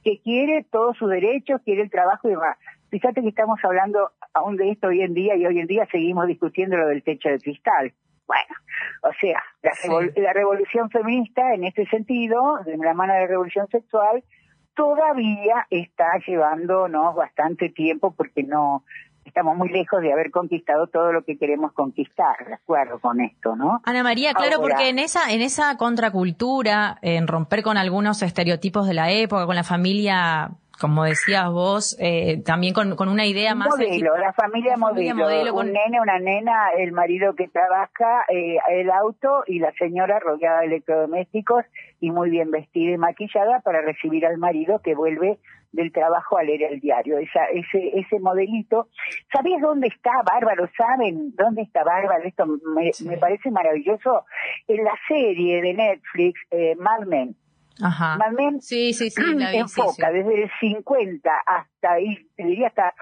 que 0.04 0.20
quiere 0.22 0.64
todos 0.70 0.96
sus 0.96 1.10
derechos, 1.10 1.60
quiere 1.64 1.82
el 1.82 1.90
trabajo 1.90 2.28
y 2.28 2.30
demás. 2.30 2.58
Fíjate 2.90 3.22
que 3.22 3.28
estamos 3.28 3.58
hablando 3.64 4.10
aún 4.32 4.56
de 4.56 4.70
esto 4.70 4.88
hoy 4.88 5.00
en 5.00 5.14
día 5.14 5.34
y 5.34 5.46
hoy 5.46 5.58
en 5.58 5.66
día 5.66 5.88
seguimos 5.90 6.28
discutiendo 6.28 6.76
lo 6.76 6.86
del 6.86 7.02
techo 7.02 7.28
de 7.28 7.38
cristal. 7.38 7.92
Bueno, 8.32 8.54
o 9.02 9.10
sea, 9.20 9.42
la, 10.16 10.32
revolución 10.32 10.88
feminista 10.88 11.52
en 11.52 11.64
este 11.64 11.86
sentido, 11.86 12.58
de 12.64 12.78
la 12.78 12.94
mano 12.94 13.12
de 13.12 13.20
la 13.20 13.26
revolución 13.26 13.68
sexual, 13.68 14.24
todavía 14.74 15.66
está 15.68 16.06
llevándonos 16.26 17.14
bastante 17.14 17.68
tiempo 17.68 18.14
porque 18.16 18.42
no 18.42 18.84
estamos 19.26 19.56
muy 19.56 19.68
lejos 19.68 20.00
de 20.00 20.14
haber 20.14 20.30
conquistado 20.30 20.86
todo 20.86 21.12
lo 21.12 21.24
que 21.24 21.36
queremos 21.36 21.72
conquistar, 21.74 22.36
de 22.46 22.54
acuerdo 22.54 23.00
con 23.00 23.20
esto, 23.20 23.54
¿no? 23.54 23.82
Ana 23.84 24.02
María, 24.02 24.32
claro, 24.32 24.62
porque 24.62 24.88
en 24.88 24.98
esa 24.98 25.30
en 25.30 25.42
esa 25.42 25.76
contracultura, 25.76 26.98
en 27.02 27.28
romper 27.28 27.62
con 27.62 27.76
algunos 27.76 28.22
estereotipos 28.22 28.86
de 28.86 28.94
la 28.94 29.10
época, 29.10 29.44
con 29.44 29.56
la 29.56 29.62
familia 29.62 30.52
como 30.80 31.04
decías 31.04 31.50
vos, 31.50 31.96
eh, 32.00 32.42
también 32.44 32.74
con, 32.74 32.96
con, 32.96 33.08
una 33.08 33.26
idea 33.26 33.54
más... 33.54 33.68
Modelo, 33.68 34.16
la 34.16 34.32
familia, 34.32 34.76
modelo, 34.76 35.54
un 35.54 35.72
nene, 35.72 36.00
una 36.00 36.18
nena, 36.18 36.70
el 36.76 36.92
marido 36.92 37.34
que 37.34 37.48
trabaja, 37.48 38.24
eh, 38.28 38.58
el 38.70 38.90
auto 38.90 39.44
y 39.46 39.58
la 39.58 39.72
señora 39.72 40.18
rodeada 40.18 40.60
de 40.60 40.66
electrodomésticos 40.66 41.64
y 42.00 42.10
muy 42.10 42.30
bien 42.30 42.50
vestida 42.50 42.92
y 42.92 42.98
maquillada 42.98 43.60
para 43.60 43.80
recibir 43.82 44.26
al 44.26 44.38
marido 44.38 44.80
que 44.80 44.94
vuelve 44.94 45.38
del 45.72 45.92
trabajo 45.92 46.38
a 46.38 46.42
leer 46.42 46.62
el 46.64 46.80
diario. 46.80 47.18
Esa, 47.18 47.44
ese, 47.46 47.98
ese 47.98 48.20
modelito. 48.20 48.88
¿Sabías 49.32 49.60
dónde 49.60 49.88
está 49.88 50.10
Bárbaro? 50.22 50.68
¿Saben 50.76 51.34
dónde 51.36 51.62
está 51.62 51.82
Bárbaro? 51.82 52.24
Esto 52.24 52.46
me, 52.46 52.90
me 53.04 53.16
parece 53.18 53.50
maravilloso. 53.50 54.24
En 54.68 54.84
la 54.84 54.94
serie 55.08 55.62
de 55.62 55.74
Netflix, 55.74 56.40
eh, 56.50 56.76
Mad 56.76 57.06
Men 57.06 57.36
Ajá. 57.82 58.18
sí, 58.60 58.92
sí, 58.92 59.10
sí, 59.10 59.22
enfoca 59.54 60.10
desde 60.10 60.42
el 60.42 60.50
50 60.60 61.30
hasta, 61.46 61.96
te 62.36 62.44
diría 62.44 62.68
hasta 62.68 62.94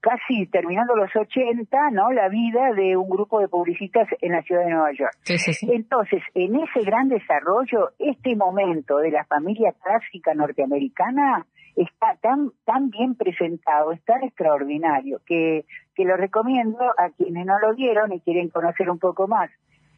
casi 0.00 0.46
terminando 0.46 0.94
los 0.94 1.14
80, 1.14 1.90
¿no? 1.90 2.12
La 2.12 2.28
vida 2.28 2.72
de 2.74 2.96
un 2.96 3.08
grupo 3.08 3.40
de 3.40 3.48
publicistas 3.48 4.08
en 4.20 4.32
la 4.32 4.42
ciudad 4.42 4.64
de 4.64 4.70
Nueva 4.70 4.92
York. 4.92 5.12
Sí, 5.22 5.38
sí, 5.38 5.52
sí. 5.52 5.68
Entonces, 5.72 6.22
en 6.34 6.56
ese 6.56 6.80
gran 6.82 7.08
desarrollo, 7.08 7.90
este 7.98 8.36
momento 8.36 8.98
de 8.98 9.10
la 9.10 9.24
familia 9.24 9.74
clásica 9.82 10.34
norteamericana 10.34 11.46
está 11.76 12.16
tan 12.20 12.50
tan 12.64 12.90
bien 12.90 13.14
presentado, 13.14 13.92
es 13.92 14.02
tan 14.04 14.22
extraordinario 14.24 15.20
que 15.26 15.64
que 15.94 16.04
lo 16.04 16.16
recomiendo 16.16 16.78
a 16.96 17.10
quienes 17.10 17.46
no 17.46 17.58
lo 17.58 17.74
vieron 17.74 18.12
y 18.12 18.20
quieren 18.20 18.50
conocer 18.50 18.90
un 18.90 18.98
poco 18.98 19.28
más 19.28 19.50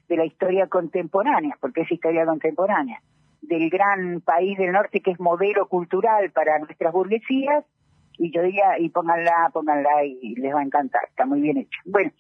de 0.08 0.16
la 0.16 0.24
historia 0.24 0.66
contemporánea, 0.66 1.56
porque 1.60 1.82
es 1.82 1.92
historia 1.92 2.26
contemporánea 2.26 3.00
del 3.42 3.70
gran 3.70 4.20
país 4.20 4.58
del 4.58 4.72
norte 4.72 5.00
que 5.00 5.12
es 5.12 5.20
modelo 5.20 5.68
cultural 5.68 6.30
para 6.30 6.58
nuestras 6.58 6.92
burguesías 6.92 7.64
y 8.18 8.30
yo 8.32 8.42
diría, 8.42 8.78
y 8.78 8.90
pónganla, 8.90 9.50
pónganla 9.52 10.04
y 10.04 10.34
les 10.34 10.54
va 10.54 10.60
a 10.60 10.64
encantar, 10.64 11.00
está 11.08 11.24
muy 11.24 11.40
bien 11.40 11.56
hecho. 11.56 11.80
Bueno, 11.86 12.12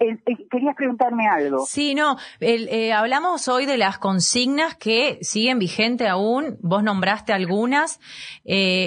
eh, 0.00 0.16
eh, 0.24 0.48
querías 0.50 0.74
preguntarme 0.76 1.28
algo. 1.28 1.66
Sí, 1.66 1.94
no, 1.94 2.16
eh, 2.40 2.92
hablamos 2.92 3.48
hoy 3.48 3.66
de 3.66 3.76
las 3.76 3.98
consignas 3.98 4.74
que 4.74 5.18
siguen 5.20 5.58
vigente 5.58 6.08
aún, 6.08 6.56
vos 6.62 6.82
nombraste 6.82 7.34
algunas. 7.34 8.00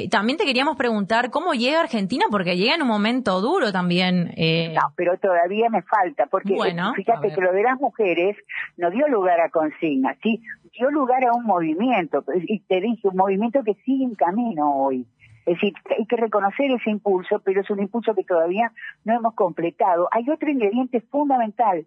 también 0.10 0.38
te 0.40 0.46
queríamos 0.46 0.76
preguntar 0.76 1.30
cómo 1.30 1.54
llega 1.54 1.82
Argentina, 1.82 2.26
porque 2.32 2.58
llega 2.58 2.74
en 2.76 2.82
un 2.82 2.88
momento 2.88 3.42
duro 3.42 3.72
también. 3.72 4.34
No, 4.74 4.82
pero 4.96 5.18
todavía 5.18 5.70
me 5.70 5.84
falta, 5.84 6.26
porque 6.32 6.56
fíjate 6.96 7.32
que 7.32 7.42
lo 7.42 7.54
de 7.54 7.62
las 7.62 7.80
mujeres 7.80 8.36
no 8.78 8.90
dio 8.90 9.08
lugar 9.08 9.40
a 9.40 9.50
consignas, 9.50 10.18
¿sí? 10.24 10.42
Dio 10.74 10.90
lugar 10.92 11.24
a 11.26 11.34
un 11.34 11.46
movimiento, 11.46 12.24
y 12.48 12.60
te 12.62 12.82
dije, 12.82 13.08
un 13.08 13.18
movimiento 13.18 13.64
que 13.64 13.76
sigue 13.86 14.04
en 14.04 14.16
camino 14.16 14.76
hoy. 14.76 15.06
Es 15.46 15.56
decir, 15.56 15.74
hay 15.98 16.06
que 16.06 16.16
reconocer 16.16 16.72
ese 16.72 16.90
impulso, 16.90 17.40
pero 17.44 17.62
es 17.62 17.70
un 17.70 17.82
impulso 17.82 18.16
que 18.16 18.24
todavía 18.24 18.72
no 19.04 19.16
hemos 19.16 19.34
completado. 19.34 20.08
Hay 20.12 20.30
otro 20.30 20.50
ingrediente 20.50 21.02
fundamental, 21.02 21.86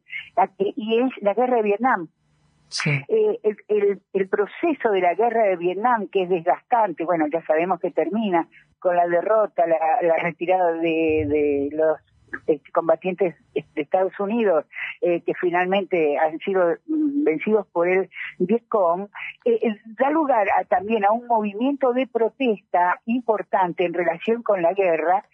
y 0.58 0.98
es 1.00 1.10
la 1.22 1.34
guerra 1.34 1.56
de 1.56 1.62
Vietnam. 1.62 2.08
Eh, 2.84 3.38
el, 3.68 4.00
el, 4.12 4.28
proceso 4.28 4.90
de 4.90 5.00
la 5.00 5.14
guerra 5.14 5.44
de 5.44 5.56
Vietnam, 5.56 6.08
que 6.08 6.24
es 6.24 6.28
desgastante, 6.28 7.04
bueno, 7.04 7.26
ya 7.32 7.40
sabemos 7.46 7.78
que 7.78 7.92
termina 7.92 8.48
con 8.80 8.96
la 8.96 9.06
derrota, 9.06 9.66
la, 9.66 9.78
la 10.02 10.16
retirada 10.16 10.72
de, 10.72 11.26
de 11.28 11.68
los 11.72 11.98
combatientes 12.72 13.34
de 13.54 13.82
Estados 13.82 14.18
Unidos 14.18 14.64
eh, 15.00 15.20
que 15.22 15.34
finalmente 15.34 16.18
han 16.18 16.38
sido 16.38 16.76
vencidos 16.86 17.66
por 17.68 17.88
el 17.88 18.10
Vietcong, 18.38 19.08
eh, 19.44 19.58
eh, 19.62 19.76
da 19.98 20.10
lugar 20.10 20.48
también 20.68 21.04
a 21.04 21.12
un 21.12 21.26
movimiento 21.26 21.92
de 21.92 22.06
protesta 22.06 23.00
importante 23.06 23.84
en 23.84 23.94
relación 23.94 24.42
con 24.42 24.62
la 24.62 24.72
guerra 24.72 25.24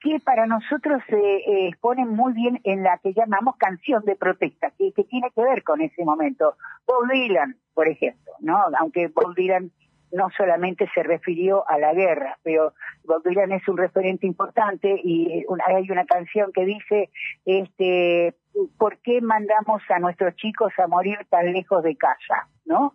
que 0.00 0.18
para 0.18 0.46
nosotros 0.46 1.00
se 1.08 1.68
expone 1.68 2.04
muy 2.04 2.32
bien 2.32 2.60
en 2.64 2.82
la 2.82 2.98
que 2.98 3.12
llamamos 3.12 3.56
canción 3.56 4.04
de 4.04 4.16
protesta, 4.16 4.72
que, 4.76 4.90
que, 4.92 5.04
tiene 5.04 5.30
que 5.30 5.42
ver 5.42 5.62
con 5.62 5.80
ese 5.80 6.04
momento. 6.04 6.56
Bob 6.86 7.08
Dylan, 7.08 7.56
por 7.72 7.86
ejemplo, 7.86 8.32
¿no? 8.40 8.58
Aunque 8.80 9.06
Bob 9.06 9.36
Dylan 9.36 9.70
no 10.12 10.28
solamente 10.36 10.88
se 10.94 11.02
refirió 11.02 11.68
a 11.68 11.78
la 11.78 11.94
guerra, 11.94 12.38
pero 12.42 12.74
Bob 13.04 13.22
Dylan 13.24 13.52
es 13.52 13.66
un 13.68 13.78
referente 13.78 14.26
importante 14.26 15.00
y 15.02 15.44
hay 15.66 15.90
una 15.90 16.04
canción 16.04 16.52
que 16.52 16.64
dice, 16.64 17.10
este, 17.44 18.34
¿por 18.78 18.98
qué 18.98 19.20
mandamos 19.20 19.82
a 19.88 19.98
nuestros 19.98 20.36
chicos 20.36 20.72
a 20.78 20.86
morir 20.86 21.18
tan 21.30 21.52
lejos 21.52 21.82
de 21.82 21.96
casa? 21.96 22.48
¿No? 22.64 22.94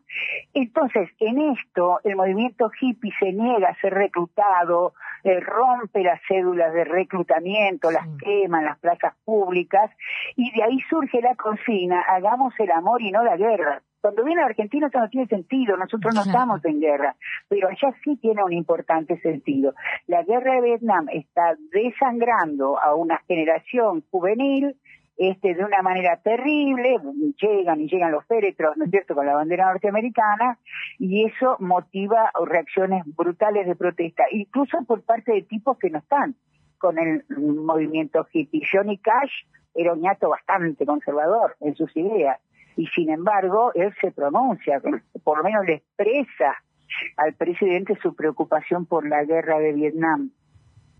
Entonces, 0.53 1.09
en 1.19 1.51
esto, 1.51 1.99
el 2.03 2.15
movimiento 2.15 2.71
hippie 2.79 3.11
se 3.19 3.33
niega 3.33 3.69
a 3.69 3.81
ser 3.81 3.93
reclutado, 3.93 4.93
eh, 5.23 5.39
rompe 5.41 6.03
las 6.03 6.21
cédulas 6.27 6.73
de 6.73 6.85
reclutamiento, 6.85 7.91
las 7.91 8.07
quema 8.19 8.59
en 8.59 8.65
las 8.65 8.79
plazas 8.79 9.13
públicas, 9.25 9.91
y 10.35 10.51
de 10.55 10.63
ahí 10.63 10.79
surge 10.89 11.21
la 11.21 11.35
consigna, 11.35 12.01
hagamos 12.01 12.53
el 12.59 12.71
amor 12.71 13.01
y 13.01 13.11
no 13.11 13.23
la 13.23 13.35
guerra. 13.35 13.81
Cuando 14.07 14.23
viene 14.23 14.41
a 14.41 14.45
Argentina 14.45 14.87
eso 14.87 14.99
no 14.99 15.09
tiene 15.09 15.27
sentido, 15.27 15.75
nosotros 15.75 16.15
no 16.15 16.21
estamos 16.21 16.63
en 16.63 16.79
guerra, 16.79 17.13
pero 17.49 17.67
allá 17.67 17.93
sí 18.05 18.15
tiene 18.15 18.41
un 18.41 18.53
importante 18.53 19.19
sentido. 19.19 19.73
La 20.07 20.23
guerra 20.23 20.53
de 20.53 20.61
Vietnam 20.61 21.07
está 21.11 21.57
desangrando 21.73 22.79
a 22.79 22.95
una 22.95 23.17
generación 23.27 24.05
juvenil 24.09 24.77
este, 25.17 25.55
de 25.55 25.65
una 25.65 25.81
manera 25.81 26.21
terrible, 26.23 26.95
llegan 27.35 27.81
y 27.81 27.89
llegan 27.89 28.13
los 28.13 28.25
féretros, 28.27 28.77
¿no 28.77 28.85
es 28.85 28.91
cierto?, 28.91 29.13
con 29.13 29.25
la 29.25 29.33
bandera 29.33 29.65
norteamericana, 29.65 30.57
y 30.99 31.25
eso 31.25 31.57
motiva 31.59 32.31
reacciones 32.45 33.03
brutales 33.07 33.67
de 33.67 33.75
protesta, 33.75 34.23
incluso 34.31 34.85
por 34.85 35.01
parte 35.01 35.33
de 35.33 35.41
tipos 35.41 35.77
que 35.77 35.89
no 35.89 35.99
están 35.99 36.33
con 36.77 36.97
el 36.97 37.25
movimiento 37.37 38.25
hippie. 38.31 38.65
Johnny 38.71 38.99
Cash 38.99 39.33
era 39.75 39.91
un 39.91 39.99
ñato 39.99 40.29
bastante 40.29 40.85
conservador 40.85 41.57
en 41.59 41.75
sus 41.75 41.93
ideas, 41.97 42.39
y 42.77 42.85
sin 42.87 43.09
embargo 43.09 43.71
él 43.73 43.93
se 43.99 44.11
pronuncia, 44.11 44.81
por 45.23 45.39
lo 45.39 45.43
menos 45.43 45.65
le 45.65 45.73
expresa 45.75 46.55
al 47.17 47.33
presidente 47.33 47.97
su 48.01 48.15
preocupación 48.15 48.85
por 48.85 49.05
la 49.07 49.23
guerra 49.25 49.59
de 49.59 49.73
Vietnam. 49.73 50.31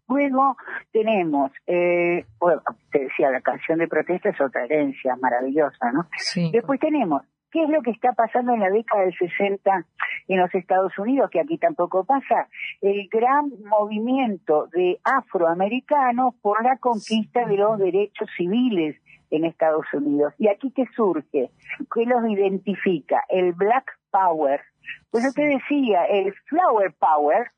Luego 0.10 0.58
tenemos, 0.92 1.52
eh, 1.68 2.26
bueno, 2.40 2.62
te 2.92 3.00
decía, 3.00 3.30
la 3.30 3.42
canción 3.42 3.80
de 3.80 3.88
protesta 3.88 4.30
es 4.30 4.40
otra 4.40 4.64
herencia 4.64 5.16
maravillosa, 5.18 5.92
¿no? 5.92 6.08
Sí. 6.18 6.50
Después 6.52 6.80
tenemos, 6.80 7.24
¿qué 7.52 7.64
es 7.64 7.70
lo 7.70 7.82
que 7.82 7.92
está 7.92 8.14
pasando 8.14 8.54
en 8.54 8.62
la 8.62 8.70
década 8.70 9.04
del 9.04 9.14
60 9.18 9.86
en 10.30 10.40
los 10.40 10.54
Estados 10.56 10.98
Unidos, 10.98 11.30
que 11.30 11.42
aquí 11.42 11.58
tampoco 11.58 12.06
pasa? 12.06 12.48
El 12.82 13.10
gran 13.10 13.52
movimiento 13.66 14.68
de 14.68 14.98
afroamericanos 15.04 16.36
por 16.42 16.64
la 16.64 16.78
conquista 16.78 17.46
de 17.46 17.58
los 17.58 17.78
derechos 17.78 18.30
civiles 18.38 18.96
en 19.32 19.46
Estados 19.46 19.86
Unidos. 19.94 20.34
¿Y 20.38 20.48
aquí 20.48 20.72
qué 20.72 20.86
surge? 20.96 21.52
¿Qué 21.94 22.06
los 22.06 22.30
identifica? 22.30 23.24
El 23.30 23.54
Black 23.54 23.92
Power. 24.12 24.62
Pues 25.12 25.24
yo 25.24 25.32
te 25.34 25.44
decía, 25.44 26.06
el 26.06 26.34
Flower 26.46 26.94
Power 26.94 27.52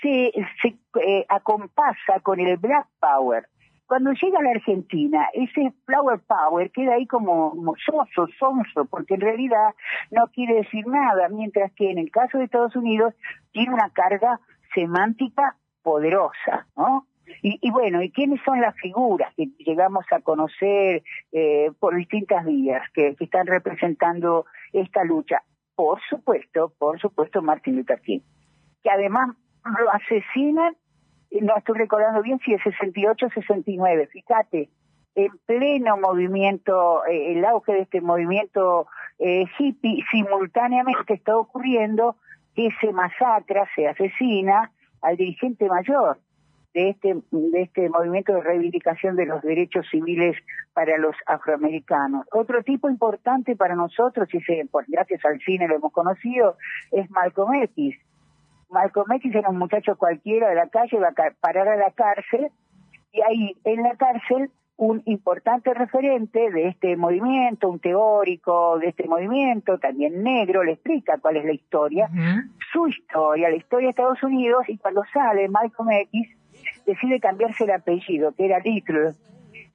se, 0.00 0.32
se 0.62 0.76
eh, 1.00 1.26
acompasa 1.28 2.20
con 2.22 2.40
el 2.40 2.56
Black 2.56 2.86
Power. 3.00 3.46
Cuando 3.86 4.12
llega 4.12 4.38
a 4.38 4.42
la 4.42 4.50
Argentina, 4.50 5.28
ese 5.32 5.72
Flower 5.86 6.20
Power 6.20 6.70
queda 6.72 6.94
ahí 6.94 7.06
como 7.06 7.54
mochoso, 7.54 8.26
sonso, 8.38 8.84
porque 8.84 9.14
en 9.14 9.22
realidad 9.22 9.74
no 10.10 10.26
quiere 10.28 10.56
decir 10.56 10.86
nada, 10.86 11.30
mientras 11.30 11.72
que 11.72 11.90
en 11.90 11.98
el 11.98 12.10
caso 12.10 12.36
de 12.36 12.44
Estados 12.44 12.76
Unidos 12.76 13.14
tiene 13.52 13.72
una 13.72 13.88
carga 13.90 14.40
semántica 14.74 15.56
poderosa, 15.82 16.66
¿no? 16.76 17.06
Y, 17.42 17.70
bueno, 17.70 18.02
¿y 18.02 18.10
quiénes 18.10 18.40
son 18.44 18.60
las 18.60 18.74
figuras 18.76 19.32
que 19.34 19.46
llegamos 19.58 20.04
a 20.10 20.20
conocer 20.20 21.02
eh, 21.32 21.70
por 21.78 21.94
distintas 21.94 22.44
vías 22.44 22.82
que, 22.92 23.16
están 23.18 23.46
representando 23.46 24.46
esta 24.72 25.04
lucha? 25.04 25.42
Por 25.74 26.00
supuesto, 26.08 26.72
por 26.78 27.00
supuesto, 27.00 27.42
Martin 27.42 27.76
Luther 27.76 28.00
King, 28.00 28.20
que 28.82 28.90
además 28.90 29.36
lo 29.64 29.90
asesinan, 29.92 30.76
no 31.40 31.56
estoy 31.56 31.78
recordando 31.78 32.22
bien 32.22 32.40
si 32.44 32.54
es 32.54 32.62
68 32.62 33.28
69, 33.34 34.08
fíjate, 34.08 34.70
en 35.14 35.38
pleno 35.46 35.96
movimiento, 35.96 37.04
eh, 37.06 37.32
el 37.32 37.44
auge 37.44 37.72
de 37.72 37.80
este 37.80 38.00
movimiento 38.00 38.86
eh, 39.18 39.44
hippie, 39.58 40.04
simultáneamente 40.10 41.14
está 41.14 41.36
ocurriendo 41.36 42.16
que 42.54 42.70
se 42.80 42.92
masacra, 42.92 43.68
se 43.74 43.86
asesina 43.88 44.72
al 45.00 45.16
dirigente 45.16 45.68
mayor 45.68 46.18
de 46.78 46.90
este, 46.90 47.16
de 47.32 47.62
este 47.62 47.88
movimiento 47.88 48.32
de 48.32 48.40
reivindicación 48.40 49.16
de 49.16 49.26
los 49.26 49.42
derechos 49.42 49.84
civiles 49.90 50.36
para 50.74 50.96
los 50.96 51.16
afroamericanos. 51.26 52.24
Otro 52.32 52.62
tipo 52.62 52.88
importante 52.88 53.56
para 53.56 53.74
nosotros, 53.74 54.32
y 54.32 54.40
se, 54.42 54.68
gracias 54.86 55.24
al 55.24 55.40
cine 55.40 55.66
lo 55.66 55.76
hemos 55.76 55.92
conocido, 55.92 56.56
es 56.92 57.10
Malcolm 57.10 57.54
X. 57.54 57.96
Malcolm 58.70 59.10
X 59.12 59.34
era 59.34 59.48
un 59.48 59.58
muchacho 59.58 59.96
cualquiera 59.96 60.50
de 60.50 60.54
la 60.54 60.68
calle, 60.68 61.00
va 61.00 61.08
a 61.08 61.30
parar 61.40 61.68
a 61.68 61.76
la 61.76 61.90
cárcel, 61.90 62.48
y 63.12 63.22
ahí 63.22 63.56
en 63.64 63.82
la 63.82 63.96
cárcel 63.96 64.50
un 64.76 65.02
importante 65.06 65.74
referente 65.74 66.52
de 66.52 66.68
este 66.68 66.96
movimiento, 66.96 67.68
un 67.68 67.80
teórico 67.80 68.78
de 68.78 68.90
este 68.90 69.08
movimiento, 69.08 69.78
también 69.78 70.22
negro, 70.22 70.62
le 70.62 70.72
explica 70.72 71.18
cuál 71.18 71.38
es 71.38 71.44
la 71.44 71.52
historia, 71.52 72.08
su 72.72 72.86
historia, 72.86 73.50
la 73.50 73.56
historia 73.56 73.86
de 73.86 73.90
Estados 73.90 74.22
Unidos, 74.22 74.62
y 74.68 74.78
cuando 74.78 75.02
sale 75.12 75.48
Malcolm 75.48 75.90
X, 75.90 76.37
decide 76.88 77.20
cambiarse 77.20 77.64
el 77.64 77.70
apellido, 77.70 78.32
que 78.32 78.46
era 78.46 78.58
Little, 78.60 79.12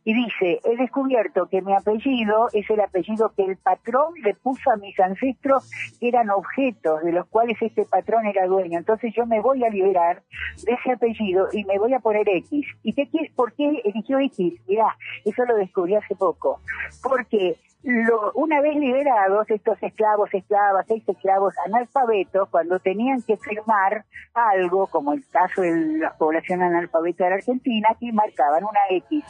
y 0.06 0.14
dice, 0.14 0.60
he 0.64 0.78
descubierto 0.78 1.48
que 1.48 1.62
mi 1.62 1.74
apellido 1.74 2.50
es 2.52 2.70
el 2.70 2.82
apellido 2.82 3.32
que 3.36 3.44
el 3.44 3.58
patrón 3.58 4.14
le 4.24 4.34
puso 4.34 4.72
a 4.72 4.78
mis 4.78 5.00
ancestros, 5.00 5.70
que 6.00 6.10
eran 6.10 6.30
objetos 6.30 7.02
de 7.04 7.12
los 7.12 7.28
cuales 7.28 7.58
este 7.62 7.86
patrón 7.86 8.26
era 8.26 8.46
dueño. 8.46 8.80
Entonces 8.80 9.14
yo 9.16 9.26
me 9.26 9.40
voy 9.40 9.64
a 9.64 9.70
liberar 9.70 10.24
de 10.64 10.74
ese 10.74 10.92
apellido 10.92 11.48
y 11.54 11.64
me 11.66 11.80
voy 11.80 11.94
a 11.94 12.00
poner 12.00 12.28
X. 12.28 12.66
¿Y 12.84 12.94
qué, 12.94 13.10
por 13.36 13.54
qué 13.54 13.82
eligió 13.84 14.20
X? 14.20 14.54
Mirá, 14.68 14.96
eso 15.24 15.46
lo 15.46 15.56
descubrí 15.56 15.96
hace 15.96 16.16
poco. 16.16 16.60
Porque 17.02 17.58
lo, 17.84 18.32
una 18.34 18.62
vez 18.62 18.76
liberados 18.76 19.50
estos 19.50 19.82
esclavos, 19.82 20.34
esclavas, 20.34 20.86
seis 20.88 21.04
esclavos 21.08 21.54
analfabetos, 21.66 22.50
cuando 22.50 22.80
tenían 22.80 23.22
que 23.22 23.38
firmar 23.38 24.06
algo, 24.34 24.88
como 24.88 25.14
el 25.14 25.24
caso 25.30 25.62
de 25.62 26.00
la 26.00 26.14
población 26.18 26.62
analfabeta 26.62 27.26
de 27.26 27.30
la 27.30 27.36
Argentina, 27.38 27.90
que 28.00 28.12
marcaban 28.14 28.64
una 28.64 28.80
X. 28.90 29.24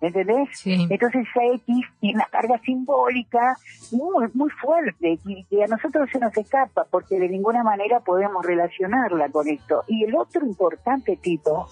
¿entendés? 0.00 0.48
Entonces 0.64 1.26
esa 1.28 1.44
X 1.54 1.86
tiene 2.00 2.16
una 2.16 2.26
carga 2.26 2.58
simbólica 2.64 3.56
muy, 3.92 4.28
muy 4.34 4.50
fuerte 4.50 5.18
y, 5.24 5.60
a 5.60 5.66
nosotros 5.66 6.08
se 6.10 6.18
nos 6.18 6.36
escapa 6.36 6.86
porque 6.90 7.18
de 7.18 7.28
ninguna 7.28 7.62
manera 7.62 8.00
podemos 8.00 8.44
relacionarla 8.44 9.28
con 9.28 9.48
esto. 9.48 9.84
Y 9.88 10.04
el 10.04 10.16
otro 10.16 10.46
importante 10.46 11.16
tipo 11.16 11.68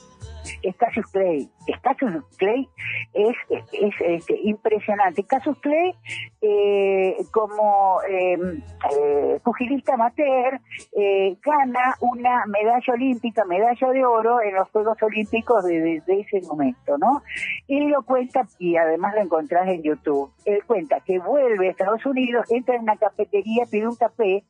es 0.63 0.77
Cassius 0.77 1.07
Clay. 1.07 1.49
Cassius 1.83 2.25
Clay 2.37 2.69
es, 3.13 3.37
es, 3.73 4.25
impresionante. 4.43 5.25
Cassius 5.25 5.59
Clay, 5.61 5.95
eh, 6.41 7.17
como 7.31 8.01
em, 8.09 8.63
eh, 8.93 9.41
pugilista 9.45 9.95
amateur, 9.95 10.61
eh, 10.97 11.37
gana 11.43 11.97
una 12.01 12.47
medalla 12.47 12.93
olímpica, 12.93 13.45
medalla 13.45 13.91
de 13.91 14.05
oro 14.05 14.41
en 14.41 14.55
los 14.55 14.69
Juegos 14.71 14.97
Olímpicos 15.03 15.65
de, 15.65 16.03
ese 16.07 16.47
momento, 16.47 16.97
¿no? 16.99 17.23
Él 17.69 17.89
lo 17.89 18.03
cuenta, 18.03 18.47
y 18.59 18.77
además 18.77 19.15
lo 19.15 19.23
encontrás 19.23 19.69
en 19.69 19.83
YouTube, 19.83 20.33
él 20.45 20.63
cuenta 20.67 21.01
que 21.01 21.19
vuelve 21.19 21.69
a 21.69 21.71
Estados 21.71 22.05
Unidos, 22.07 22.47
entra 22.51 22.77
en 22.77 22.83
una 22.83 22.97
cafetería, 22.97 23.65
pide 23.71 23.87
un 23.87 23.97
café, 23.97 24.45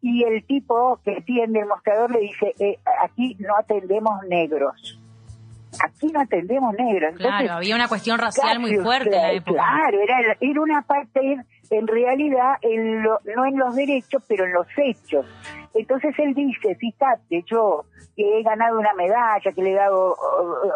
y 0.00 0.24
el 0.24 0.44
tipo 0.44 0.98
que 1.04 1.20
tiene 1.22 1.60
el 1.60 1.66
mostrador 1.66 2.10
le 2.10 2.20
dice, 2.20 2.54
aquí 3.02 3.36
no 3.38 3.56
atendemos 3.56 4.22
negros 4.28 5.00
aquí 5.84 6.08
no 6.12 6.20
atendemos 6.20 6.74
negros. 6.74 7.14
claro, 7.16 7.52
había 7.54 7.74
una 7.74 7.88
cuestión 7.88 8.18
racial 8.18 8.58
muy 8.60 8.76
fuerte 8.76 9.14
en 9.14 9.22
la 9.22 9.32
época. 9.32 9.62
Claro, 9.62 9.98
era, 10.00 10.36
era 10.40 10.60
una 10.60 10.82
parte, 10.82 11.36
en 11.70 11.86
realidad, 11.86 12.54
en 12.62 13.02
no 13.02 13.46
en 13.46 13.58
los 13.58 13.74
derechos, 13.74 14.22
pero 14.28 14.44
en 14.44 14.52
los 14.52 14.66
hechos. 14.76 15.26
Entonces 15.74 16.14
él 16.18 16.34
dice, 16.34 16.74
fíjate, 16.74 17.42
yo 17.46 17.84
que 18.16 18.38
he 18.38 18.42
ganado 18.42 18.78
una 18.78 18.94
medalla, 18.94 19.52
que 19.54 19.62
le 19.62 19.72
he 19.72 19.74
dado 19.74 20.16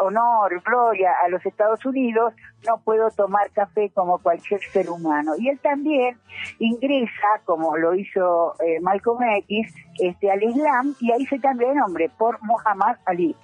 honor, 0.02 0.62
gloria 0.62 1.10
a 1.24 1.28
los 1.28 1.44
Estados 1.46 1.84
Unidos, 1.86 2.34
no 2.66 2.78
puedo 2.84 3.10
tomar 3.10 3.50
café 3.52 3.90
como 3.94 4.18
cualquier 4.18 4.60
ser 4.60 4.90
humano. 4.90 5.32
Y 5.38 5.48
él 5.48 5.58
también 5.58 6.18
ingresa, 6.58 7.40
como 7.46 7.76
lo 7.78 7.94
hizo 7.94 8.54
eh, 8.60 8.78
Malcolm 8.82 9.22
X, 9.38 9.74
este, 9.98 10.30
al 10.30 10.42
Islam, 10.42 10.94
y 11.00 11.12
ahí 11.12 11.24
se 11.26 11.40
cambia 11.40 11.68
de 11.68 11.76
nombre 11.76 12.10
por 12.18 12.38
Muhammad 12.42 12.96
Ali. 13.06 13.34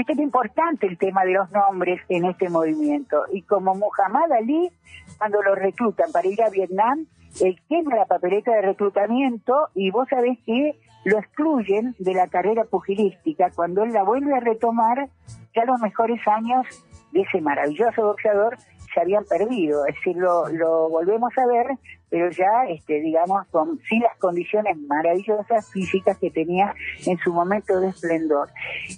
Viste 0.00 0.14
que 0.14 0.22
importante 0.22 0.86
el 0.86 0.96
tema 0.96 1.26
de 1.26 1.32
los 1.32 1.50
nombres 1.50 2.00
en 2.08 2.24
este 2.24 2.48
movimiento. 2.48 3.24
Y 3.34 3.42
como 3.42 3.74
Muhammad 3.74 4.32
Ali, 4.32 4.70
cuando 5.18 5.42
lo 5.42 5.54
reclutan 5.54 6.10
para 6.10 6.26
ir 6.26 6.42
a 6.42 6.48
Vietnam, 6.48 7.04
él 7.42 7.60
quema 7.68 7.96
la 7.96 8.06
papeleta 8.06 8.50
de 8.50 8.62
reclutamiento 8.62 9.68
y 9.74 9.90
vos 9.90 10.08
sabés 10.08 10.38
que 10.46 10.80
lo 11.04 11.18
excluyen 11.18 11.94
de 11.98 12.14
la 12.14 12.28
carrera 12.28 12.64
pugilística. 12.64 13.50
Cuando 13.54 13.82
él 13.82 13.92
la 13.92 14.02
vuelve 14.02 14.34
a 14.34 14.40
retomar, 14.40 15.10
ya 15.54 15.66
los 15.66 15.78
mejores 15.82 16.26
años 16.26 16.64
de 17.12 17.20
ese 17.20 17.42
maravilloso 17.42 18.02
boxeador 18.02 18.56
se 18.92 19.00
habían 19.00 19.24
perdido, 19.24 19.86
es 19.86 19.94
decir, 19.94 20.16
lo, 20.16 20.88
volvemos 20.88 21.32
a 21.38 21.46
ver, 21.46 21.66
pero 22.08 22.30
ya, 22.30 22.64
este, 22.68 23.00
digamos, 23.00 23.46
con 23.48 23.78
sí 23.88 23.98
las 24.00 24.16
condiciones 24.18 24.76
maravillosas 24.78 25.70
físicas 25.70 26.18
que 26.18 26.30
tenía 26.30 26.74
en 27.06 27.18
su 27.18 27.32
momento 27.32 27.78
de 27.78 27.88
esplendor. 27.88 28.48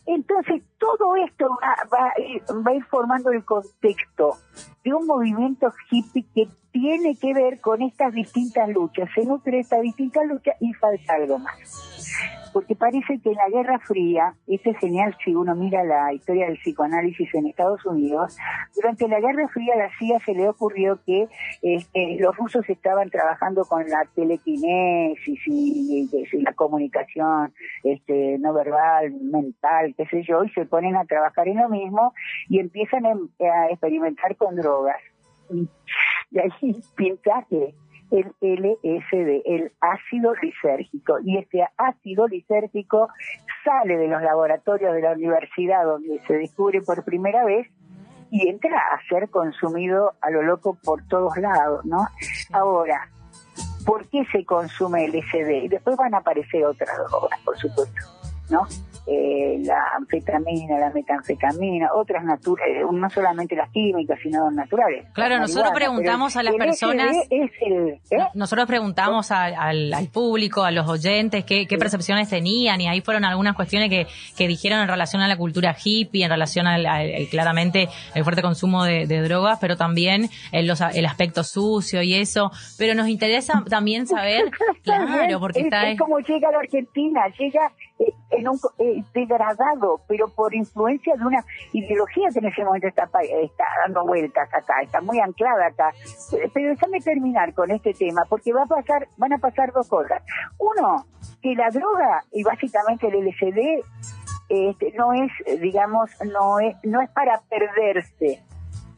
Entonces, 0.06 0.62
todo 0.78 1.16
esto 1.16 1.46
va, 1.62 1.76
va, 1.92 2.12
va 2.66 2.70
a 2.70 2.74
ir 2.74 2.84
formando 2.84 3.30
el 3.30 3.44
contexto 3.44 4.36
de 4.84 4.94
un 4.94 5.06
movimiento 5.06 5.72
hippie 5.90 6.26
que 6.34 6.48
tiene 6.72 7.16
que 7.16 7.34
ver 7.34 7.60
con 7.60 7.82
estas 7.82 8.12
distintas 8.12 8.68
luchas, 8.68 9.08
se 9.14 9.24
nutre 9.24 9.60
estas 9.60 9.82
distintas 9.82 10.26
luchas 10.26 10.56
y 10.60 10.72
falta 10.74 11.14
algo 11.14 11.38
más 11.38 11.92
porque 12.52 12.76
parece 12.76 13.18
que 13.20 13.30
en 13.30 13.36
la 13.36 13.48
Guerra 13.48 13.78
Fría, 13.80 14.34
este 14.46 14.70
es 14.70 14.78
genial 14.78 15.16
si 15.24 15.34
uno 15.34 15.54
mira 15.54 15.82
la 15.84 16.12
historia 16.12 16.46
del 16.46 16.58
psicoanálisis 16.58 17.34
en 17.34 17.46
Estados 17.46 17.84
Unidos, 17.86 18.36
durante 18.74 19.08
la 19.08 19.20
Guerra 19.20 19.48
Fría 19.48 19.74
a 19.74 19.78
la 19.78 19.90
CIA 19.98 20.20
se 20.24 20.34
le 20.34 20.48
ocurrió 20.48 21.00
que 21.04 21.28
este, 21.62 22.16
los 22.20 22.36
rusos 22.36 22.68
estaban 22.68 23.10
trabajando 23.10 23.64
con 23.64 23.88
la 23.88 24.06
telequinesis 24.14 25.40
y, 25.46 26.08
la 26.42 26.52
comunicación 26.52 27.52
este, 27.84 28.38
no 28.38 28.52
verbal, 28.52 29.12
mental, 29.12 29.94
qué 29.96 30.06
sé 30.06 30.22
yo, 30.22 30.44
y 30.44 30.50
se 30.50 30.66
ponen 30.66 30.96
a 30.96 31.04
trabajar 31.04 31.48
en 31.48 31.58
lo 31.58 31.68
mismo 31.68 32.12
y 32.48 32.58
empiezan 32.58 33.06
a 33.06 33.68
experimentar 33.70 34.36
con 34.36 34.56
drogas. 34.56 35.00
Y 36.32 36.38
ahí 36.38 36.82
pinta 36.96 37.46
que 37.48 37.74
el 38.10 38.26
LSD, 38.40 39.42
el 39.46 39.72
ácido 39.80 40.34
lisérgico. 40.34 41.18
Y 41.24 41.38
este 41.38 41.66
ácido 41.76 42.28
lisérgico 42.28 43.08
sale 43.64 43.96
de 43.96 44.08
los 44.08 44.22
laboratorios 44.22 44.94
de 44.94 45.00
la 45.00 45.12
universidad 45.12 45.84
donde 45.84 46.20
se 46.26 46.34
descubre 46.34 46.82
por 46.82 47.04
primera 47.04 47.44
vez 47.44 47.68
y 48.30 48.48
entra 48.48 48.78
a 48.78 49.08
ser 49.08 49.28
consumido 49.30 50.14
a 50.20 50.30
lo 50.30 50.42
loco 50.42 50.78
por 50.82 51.06
todos 51.06 51.36
lados, 51.36 51.84
¿no? 51.84 52.06
Ahora, 52.52 53.08
¿por 53.84 54.08
qué 54.08 54.24
se 54.32 54.44
consume 54.44 55.08
LSD? 55.08 55.64
Y 55.64 55.68
después 55.68 55.96
van 55.96 56.14
a 56.14 56.18
aparecer 56.18 56.64
otras 56.64 56.96
drogas, 57.10 57.38
por 57.44 57.58
supuesto, 57.58 58.00
¿no? 58.50 58.66
Eh, 59.04 59.58
la 59.64 59.96
anfetamina, 59.98 60.78
la 60.78 60.90
metanfetamina, 60.90 61.88
otras 61.92 62.22
naturales, 62.22 62.82
eh, 62.82 62.84
no 62.88 63.10
solamente 63.10 63.56
las 63.56 63.68
químicas, 63.70 64.16
sino 64.22 64.48
naturales. 64.52 65.06
Claro, 65.12 65.40
nosotros 65.40 65.72
preguntamos 65.74 66.36
a 66.36 66.42
las 66.44 66.54
personas, 66.54 67.16
¿eh? 67.28 67.50
nosotros 68.34 68.68
preguntamos 68.68 69.32
al, 69.32 70.08
público, 70.12 70.62
a 70.62 70.70
los 70.70 70.88
oyentes, 70.88 71.44
qué, 71.44 71.66
percepciones 71.76 72.28
tenían 72.28 72.80
y 72.80 72.86
ahí 72.86 73.00
fueron 73.00 73.24
algunas 73.24 73.56
cuestiones 73.56 73.90
que, 73.90 74.06
que 74.36 74.46
dijeron 74.46 74.78
en 74.78 74.86
relación 74.86 75.20
a 75.20 75.26
la 75.26 75.36
cultura 75.36 75.74
hippie, 75.82 76.22
en 76.22 76.30
relación 76.30 76.68
al, 76.68 76.86
claramente 77.28 77.88
el 78.14 78.22
fuerte 78.22 78.40
consumo 78.40 78.84
de, 78.84 79.22
drogas, 79.22 79.58
pero 79.60 79.76
también 79.76 80.28
el, 80.52 80.72
el 80.94 81.06
aspecto 81.06 81.42
sucio 81.42 82.02
y 82.02 82.14
eso. 82.14 82.52
Pero 82.78 82.94
nos 82.94 83.08
interesa 83.08 83.64
también 83.68 84.06
saber, 84.06 84.44
claro, 84.84 85.40
porque 85.40 85.58
es, 85.58 85.64
está... 85.64 85.90
Es 85.90 85.98
como 85.98 86.20
llega 86.20 86.50
a 86.50 86.52
la 86.52 86.58
Argentina, 86.58 87.22
llega 87.36 87.72
en 88.30 88.48
un 88.48 88.58
eh, 88.78 89.02
degradado, 89.14 90.00
pero 90.08 90.28
por 90.28 90.54
influencia 90.54 91.14
de 91.16 91.24
una 91.24 91.44
ideología 91.72 92.28
que 92.32 92.38
en 92.38 92.46
ese 92.46 92.64
momento 92.64 92.88
está, 92.88 93.04
está 93.04 93.64
dando 93.84 94.04
vueltas 94.06 94.48
acá, 94.52 94.80
está 94.82 95.00
muy 95.00 95.20
anclada 95.20 95.66
acá. 95.66 95.90
Pero 96.52 96.70
déjame 96.70 97.00
terminar 97.00 97.54
con 97.54 97.70
este 97.70 97.92
tema, 97.94 98.22
porque 98.28 98.52
va 98.52 98.62
a 98.62 98.66
pasar, 98.66 99.08
van 99.16 99.32
a 99.32 99.38
pasar 99.38 99.72
dos 99.72 99.88
cosas. 99.88 100.22
Uno, 100.58 101.04
que 101.42 101.54
la 101.54 101.68
droga 101.70 102.24
y 102.32 102.42
básicamente 102.42 103.08
el 103.08 103.26
LSD 103.26 103.82
este, 104.48 104.92
no 104.96 105.12
es, 105.12 105.60
digamos, 105.60 106.10
no 106.30 106.60
es, 106.60 106.76
no 106.84 107.00
es 107.00 107.10
para 107.10 107.40
perderse, 107.48 108.42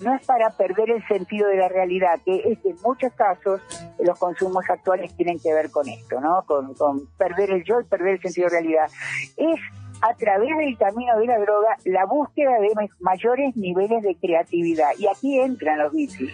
no 0.05 0.14
es 0.14 0.27
para 0.27 0.51
perder 0.51 0.90
el 0.90 1.07
sentido 1.09 1.49
de 1.49 1.57
la 1.57 1.69
realidad, 1.69 2.21
que 2.25 2.37
es 2.37 2.59
que 2.61 2.71
en 2.71 2.77
muchos 2.83 3.12
casos 3.14 3.61
los 3.99 4.19
consumos 4.19 4.64
actuales 4.69 5.17
tienen 5.17 5.38
que 5.40 5.53
ver 5.53 5.71
con 5.71 5.88
esto, 5.88 6.21
¿no? 6.21 6.45
Con, 6.47 6.75
perder 7.17 7.51
el 7.51 7.64
yo 7.64 7.81
y 7.81 7.85
perder 7.85 8.14
el 8.14 8.21
sentido 8.21 8.49
de 8.49 8.61
realidad. 8.61 8.87
Es 9.37 9.61
a 10.03 10.14
través 10.14 10.51
del 10.59 10.77
camino 10.77 11.19
de 11.19 11.27
la 11.27 11.38
droga 11.38 11.77
la 11.87 12.05
búsqueda 12.05 12.59
de 12.61 12.71
mayores 13.01 13.57
niveles 13.57 14.03
de 14.03 14.17
creatividad. 14.17 14.90
Y 14.99 15.07
aquí 15.07 15.40
entran 15.40 15.79
los 15.79 15.93
bicis. 15.93 16.33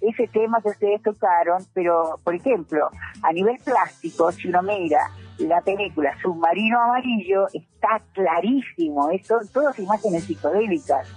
Ese 0.00 0.26
tema 0.28 0.60
que 0.62 0.68
ustedes 0.68 1.02
tocaron, 1.02 1.62
pero, 1.74 2.20
por 2.22 2.34
ejemplo, 2.34 2.88
a 3.22 3.32
nivel 3.32 3.58
plástico, 3.64 4.32
si 4.32 4.48
uno 4.48 4.62
mira 4.62 5.10
la 5.38 5.60
película 5.62 6.16
Submarino 6.22 6.80
Amarillo, 6.80 7.46
está 7.52 8.00
clarísimo, 8.12 9.08
son 9.22 9.48
todas 9.48 9.78
imágenes 9.78 10.24
psicodélicas 10.24 11.08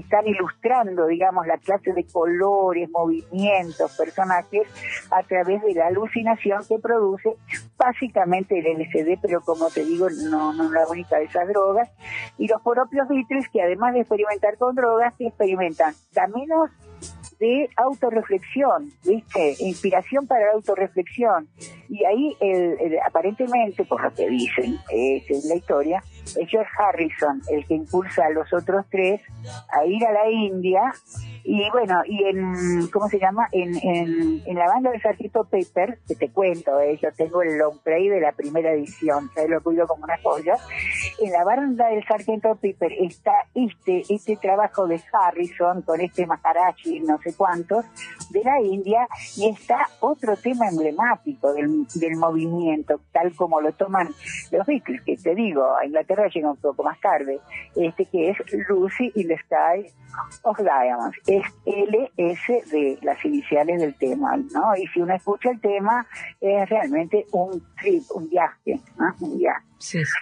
están 0.00 0.26
ilustrando, 0.26 1.06
digamos, 1.06 1.46
la 1.46 1.58
clase 1.58 1.92
de 1.92 2.04
colores, 2.04 2.88
movimientos, 2.90 3.96
personajes 3.96 4.68
a 5.10 5.22
través 5.22 5.62
de 5.62 5.74
la 5.74 5.86
alucinación 5.88 6.62
que 6.68 6.78
produce 6.78 7.36
básicamente 7.76 8.58
el 8.58 8.78
LSD, 8.78 9.18
pero 9.20 9.40
como 9.40 9.68
te 9.70 9.84
digo, 9.84 10.08
no, 10.30 10.52
no 10.52 10.64
es 10.64 10.70
la 10.70 10.86
única 10.88 11.16
de 11.16 11.24
esas 11.24 11.48
drogas. 11.48 11.90
Y 12.38 12.48
los 12.48 12.60
propios 12.62 13.08
Beatles, 13.08 13.48
que 13.48 13.62
además 13.62 13.94
de 13.94 14.00
experimentar 14.00 14.56
con 14.58 14.74
drogas, 14.74 15.14
experimentan 15.18 15.94
caminos 16.12 16.70
de 17.42 17.68
autorreflexión, 17.76 18.92
¿viste? 19.04 19.56
Inspiración 19.58 20.28
para 20.28 20.46
la 20.46 20.52
autorreflexión. 20.52 21.48
Y 21.88 22.04
ahí, 22.04 22.36
el, 22.40 22.96
aparentemente, 23.04 23.84
por 23.84 24.00
lo 24.00 24.14
que 24.14 24.28
dicen, 24.28 24.78
es 24.88 25.44
la 25.46 25.56
historia, 25.56 26.04
es 26.24 26.48
George 26.48 26.70
Harrison 26.78 27.42
el 27.50 27.66
que 27.66 27.74
impulsa 27.74 28.26
a 28.26 28.30
los 28.30 28.52
otros 28.52 28.86
tres 28.90 29.20
a 29.72 29.84
ir 29.84 30.06
a 30.06 30.12
la 30.12 30.30
India 30.30 30.92
y 31.44 31.68
bueno, 31.70 32.02
y 32.06 32.24
en, 32.24 32.88
¿cómo 32.92 33.08
se 33.08 33.18
llama? 33.18 33.48
En, 33.52 33.74
en, 34.46 34.54
la 34.54 34.66
banda 34.66 34.90
de 34.90 35.00
Sargento 35.00 35.44
Pepper, 35.44 35.98
que 36.06 36.14
te 36.14 36.30
cuento, 36.30 36.78
eh, 36.80 36.98
yo 37.02 37.08
tengo 37.12 37.42
el 37.42 37.58
long 37.58 37.78
play 37.78 38.08
de 38.08 38.20
la 38.20 38.32
primera 38.32 38.72
edición, 38.72 39.28
que 39.34 39.48
lo 39.48 39.62
cuido 39.62 39.86
como 39.86 40.04
una 40.04 40.18
joya, 40.22 40.56
en 41.20 41.32
la 41.32 41.44
banda 41.44 41.88
del 41.88 42.04
Sargento 42.06 42.54
Pepper 42.56 42.92
está 42.92 43.32
este, 43.54 44.02
este 44.08 44.36
trabajo 44.36 44.86
de 44.86 45.00
Harrison 45.12 45.82
con 45.82 46.00
este 46.00 46.26
Maharaji, 46.26 47.00
no 47.00 47.18
sé 47.18 47.34
cuántos, 47.34 47.84
de 48.30 48.44
la 48.44 48.60
India, 48.60 49.08
y 49.36 49.48
está 49.48 49.88
otro 50.00 50.36
tema 50.36 50.68
emblemático 50.68 51.52
del, 51.52 51.86
del 51.94 52.16
movimiento, 52.16 53.00
tal 53.10 53.34
como 53.34 53.60
lo 53.60 53.72
toman 53.72 54.08
los 54.52 54.66
Beatles, 54.66 55.02
que 55.02 55.16
te 55.16 55.34
digo, 55.34 55.76
a 55.76 55.84
Inglaterra 55.86 56.28
llega 56.28 56.50
un 56.50 56.56
poco 56.56 56.84
más 56.84 57.00
tarde, 57.00 57.40
este 57.74 58.06
que 58.06 58.30
es 58.30 58.36
Lucy 58.68 59.10
in 59.16 59.28
the 59.28 59.38
Sky 59.38 59.92
of 60.42 60.58
Diamonds 60.58 61.16
es 61.36 61.44
LS 61.64 62.70
de 62.70 62.98
las 63.02 63.24
iniciales 63.24 63.80
del 63.80 63.94
tema, 63.94 64.36
¿no? 64.36 64.76
Y 64.76 64.86
si 64.88 65.00
uno 65.00 65.14
escucha 65.14 65.50
el 65.50 65.60
tema, 65.60 66.06
es 66.40 66.68
realmente 66.68 67.24
un 67.32 67.62
trip, 67.80 68.02
un 68.14 68.28
viaje, 68.28 68.80
¿no? 68.98 69.14
Un 69.20 69.38
viaje. 69.38 69.64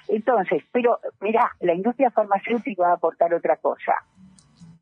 Entonces, 0.09 0.63
pero 0.73 0.99
mira, 1.21 1.51
la 1.61 1.75
industria 1.75 2.11
farmacéutica 2.11 2.83
va 2.83 2.91
a 2.91 2.95
aportar 2.95 3.35
otra 3.35 3.57
cosa, 3.57 3.95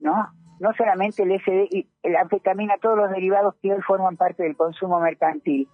¿no? 0.00 0.28
No 0.60 0.72
solamente 0.74 1.22
el 1.22 1.40
SD 1.40 1.68
y 1.70 1.88
la 2.02 2.20
anfetamina, 2.20 2.74
todos 2.80 2.98
los 2.98 3.10
derivados 3.10 3.54
que 3.62 3.72
hoy 3.72 3.80
forman 3.82 4.16
parte 4.16 4.42
del 4.42 4.56
consumo 4.56 5.00
mercantil, 5.00 5.68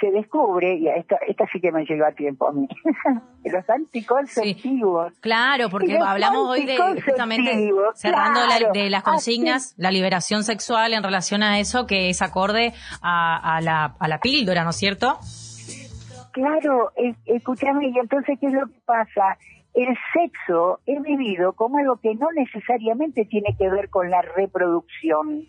se 0.00 0.10
descubre, 0.10 0.76
y 0.76 0.88
esta, 0.88 1.16
esta 1.26 1.46
sí 1.52 1.60
que 1.60 1.72
me 1.72 1.84
llegó 1.84 2.04
a 2.04 2.12
tiempo 2.12 2.48
a 2.48 2.52
mí, 2.52 2.68
los 3.44 3.68
anticonceptivos. 3.70 5.12
claro, 5.20 5.68
porque 5.70 5.98
hablamos 5.98 6.48
hoy 6.50 6.66
de 6.66 6.76
justamente 6.76 7.70
cerrando 7.94 8.40
de 8.72 8.90
las 8.90 9.02
consignas, 9.02 9.74
la 9.78 9.90
liberación 9.90 10.44
sexual 10.44 10.92
en 10.92 11.02
relación 11.02 11.42
a 11.42 11.58
eso 11.58 11.86
que 11.86 12.10
es 12.10 12.20
acorde 12.22 12.74
a, 13.02 13.60
la, 13.62 13.96
a 13.98 14.08
la 14.08 14.18
píldora, 14.18 14.64
¿no 14.64 14.70
es 14.70 14.76
cierto? 14.76 15.18
Claro, 16.32 16.92
escúchame, 17.24 17.88
y 17.88 17.98
entonces, 17.98 18.38
¿qué 18.38 18.48
es 18.48 18.52
lo 18.52 18.66
que 18.66 18.80
pasa? 18.84 19.38
El 19.72 19.96
sexo 20.12 20.80
es 20.84 21.00
vivido 21.02 21.54
como 21.54 21.78
algo 21.78 21.96
que 21.96 22.14
no 22.14 22.26
necesariamente 22.34 23.24
tiene 23.24 23.56
que 23.58 23.70
ver 23.70 23.88
con 23.88 24.10
la 24.10 24.20
reproducción, 24.20 25.46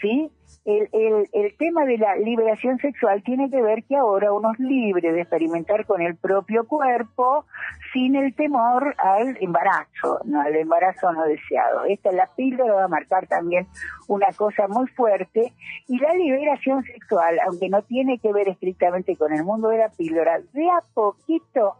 ¿sí? 0.00 0.30
El, 0.66 0.88
el, 0.92 1.28
el, 1.32 1.56
tema 1.56 1.84
de 1.84 1.96
la 1.96 2.16
liberación 2.16 2.78
sexual 2.78 3.22
tiene 3.22 3.48
que 3.48 3.62
ver 3.62 3.84
que 3.84 3.96
ahora 3.96 4.32
uno 4.32 4.50
es 4.52 4.58
libre 4.58 5.12
de 5.12 5.20
experimentar 5.20 5.86
con 5.86 6.02
el 6.02 6.16
propio 6.16 6.66
cuerpo 6.66 7.44
sin 7.92 8.16
el 8.16 8.34
temor 8.34 8.96
al 8.98 9.36
embarazo, 9.40 10.20
no 10.24 10.40
al 10.40 10.56
embarazo 10.56 11.12
no 11.12 11.22
deseado. 11.22 11.84
Esta 11.84 12.10
la 12.10 12.28
píldora 12.34 12.74
va 12.74 12.84
a 12.84 12.88
marcar 12.88 13.28
también 13.28 13.68
una 14.08 14.26
cosa 14.36 14.66
muy 14.66 14.88
fuerte 14.88 15.52
y 15.86 15.98
la 15.98 16.12
liberación 16.14 16.82
sexual, 16.82 17.38
aunque 17.46 17.68
no 17.68 17.82
tiene 17.82 18.18
que 18.18 18.32
ver 18.32 18.48
estrictamente 18.48 19.16
con 19.16 19.32
el 19.32 19.44
mundo 19.44 19.68
de 19.68 19.78
la 19.78 19.90
píldora, 19.90 20.40
de 20.52 20.68
a 20.68 20.82
poquito 20.94 21.76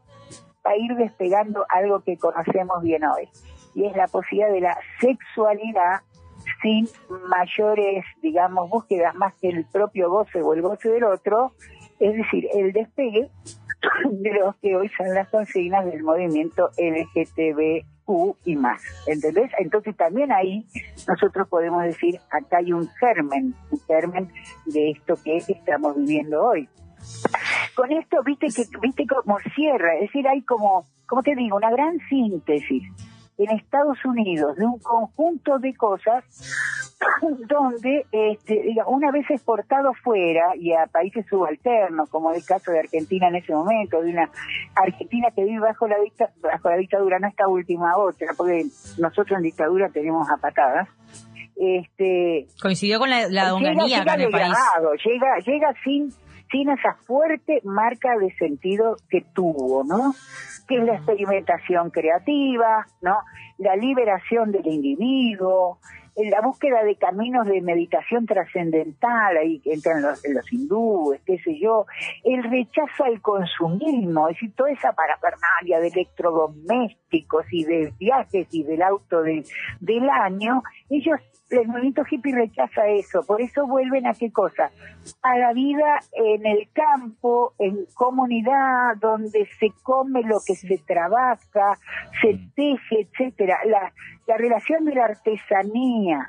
va 0.64 0.70
a 0.70 0.76
ir 0.76 0.94
despegando 0.94 1.66
algo 1.68 2.00
que 2.04 2.16
conocemos 2.18 2.82
bien 2.82 3.04
hoy 3.04 3.28
y 3.74 3.84
es 3.84 3.96
la 3.96 4.06
posibilidad 4.06 4.52
de 4.52 4.60
la 4.60 4.78
sexualidad 5.00 6.02
sin 6.62 6.88
mayores, 7.28 8.04
digamos, 8.22 8.70
búsquedas 8.70 9.14
más 9.14 9.34
que 9.34 9.48
el 9.48 9.64
propio 9.66 10.10
goce 10.10 10.42
o 10.42 10.54
el 10.54 10.62
goce 10.62 10.88
del 10.88 11.04
otro, 11.04 11.52
es 11.98 12.16
decir, 12.16 12.48
el 12.54 12.72
despegue 12.72 13.30
de 14.10 14.32
los 14.34 14.56
que 14.56 14.76
hoy 14.76 14.90
son 14.96 15.14
las 15.14 15.28
consignas 15.28 15.84
del 15.86 16.02
movimiento 16.02 16.70
LGTBQ 16.76 18.36
y 18.44 18.56
más. 18.56 18.82
¿Entendés? 19.06 19.50
Entonces 19.58 19.96
también 19.96 20.32
ahí 20.32 20.66
nosotros 21.08 21.48
podemos 21.48 21.82
decir, 21.82 22.20
acá 22.30 22.58
hay 22.58 22.72
un 22.72 22.88
germen, 23.00 23.54
un 23.70 23.80
germen 23.86 24.32
de 24.66 24.90
esto 24.90 25.14
que 25.22 25.36
estamos 25.36 25.96
viviendo 25.96 26.42
hoy. 26.42 26.68
Con 27.74 27.92
esto, 27.92 28.22
viste 28.24 28.48
que 28.48 28.64
viste 28.80 29.06
como 29.06 29.38
cierra, 29.54 29.94
es 29.96 30.02
decir, 30.02 30.26
hay 30.26 30.42
como, 30.42 30.86
como 31.06 31.22
te 31.22 31.34
digo, 31.34 31.56
una 31.56 31.70
gran 31.70 31.98
síntesis 32.08 32.82
en 33.38 33.50
Estados 33.56 33.98
Unidos 34.04 34.56
de 34.56 34.64
un 34.64 34.78
conjunto 34.78 35.58
de 35.58 35.74
cosas 35.74 36.24
donde 37.48 38.06
este, 38.10 38.74
una 38.86 39.10
vez 39.10 39.28
exportado 39.30 39.92
fuera 40.02 40.56
y 40.56 40.72
a 40.72 40.86
países 40.86 41.26
subalternos, 41.28 42.08
como 42.10 42.32
el 42.32 42.44
caso 42.44 42.72
de 42.72 42.80
Argentina 42.80 43.28
en 43.28 43.36
ese 43.36 43.52
momento, 43.52 44.00
de 44.02 44.10
una 44.10 44.30
Argentina 44.74 45.28
que 45.34 45.44
vive 45.44 45.60
bajo 45.60 45.86
la, 45.86 45.96
bajo 46.40 46.70
la 46.70 46.76
dictadura, 46.76 47.18
no 47.18 47.28
esta 47.28 47.48
última 47.48 47.96
otra, 47.96 48.28
porque 48.36 48.64
nosotros 48.98 49.38
en 49.38 49.42
dictadura 49.42 49.88
tenemos 49.90 50.28
a 50.30 50.36
patadas, 50.38 50.88
este 51.56 52.46
coincidió 52.60 52.98
con 52.98 53.08
la, 53.08 53.28
la 53.28 53.56
llega, 53.58 54.02
acá 54.02 54.14
en 54.14 54.20
el 54.22 54.30
país. 54.30 54.54
Llega, 55.04 55.38
llega 55.38 55.74
sin, 55.82 56.10
sin 56.50 56.70
esa 56.70 56.94
fuerte 57.06 57.60
marca 57.64 58.16
de 58.18 58.34
sentido 58.36 58.96
que 59.08 59.22
tuvo, 59.34 59.84
¿no? 59.84 60.14
que 60.66 60.76
es 60.78 60.84
la 60.84 60.94
experimentación 60.94 61.90
creativa, 61.90 62.86
¿no? 63.00 63.18
La 63.58 63.76
liberación 63.76 64.52
del 64.52 64.66
individuo, 64.66 65.78
la 66.16 66.40
búsqueda 66.40 66.82
de 66.82 66.96
caminos 66.96 67.46
de 67.46 67.60
meditación 67.60 68.26
trascendental, 68.26 69.36
ahí 69.36 69.60
entran 69.64 70.02
los, 70.02 70.22
los 70.28 70.52
hindúes, 70.52 71.20
qué 71.26 71.38
sé 71.38 71.58
yo, 71.58 71.86
el 72.24 72.42
rechazo 72.42 73.04
al 73.04 73.20
consumismo, 73.20 74.28
es 74.28 74.36
decir, 74.36 74.54
toda 74.54 74.70
esa 74.70 74.92
parafernalia 74.92 75.80
de 75.80 75.88
electrodomésticos 75.88 77.44
y 77.52 77.64
de 77.64 77.92
viajes 77.98 78.48
y 78.50 78.62
del 78.62 78.82
auto 78.82 79.22
del 79.22 80.10
año, 80.10 80.62
ellos 80.88 81.20
el 81.50 81.68
movimiento 81.68 82.02
hippie 82.10 82.34
rechaza 82.34 82.86
eso, 82.88 83.22
por 83.24 83.40
eso 83.40 83.66
vuelven 83.66 84.06
a 84.06 84.14
qué 84.14 84.32
cosa? 84.32 84.70
A 85.22 85.38
la 85.38 85.52
vida 85.52 86.00
en 86.12 86.44
el 86.46 86.68
campo, 86.72 87.54
en 87.58 87.86
comunidad, 87.94 88.96
donde 89.00 89.46
se 89.58 89.70
come 89.82 90.22
lo 90.22 90.38
que 90.44 90.54
se 90.54 90.78
trabaja, 90.78 91.78
se 92.20 92.34
mm. 92.34 92.50
teje, 92.54 93.08
etcétera. 93.08 93.58
La, 93.66 93.92
la 94.26 94.36
relación 94.36 94.84
de 94.84 94.94
la 94.94 95.04
artesanía 95.04 96.26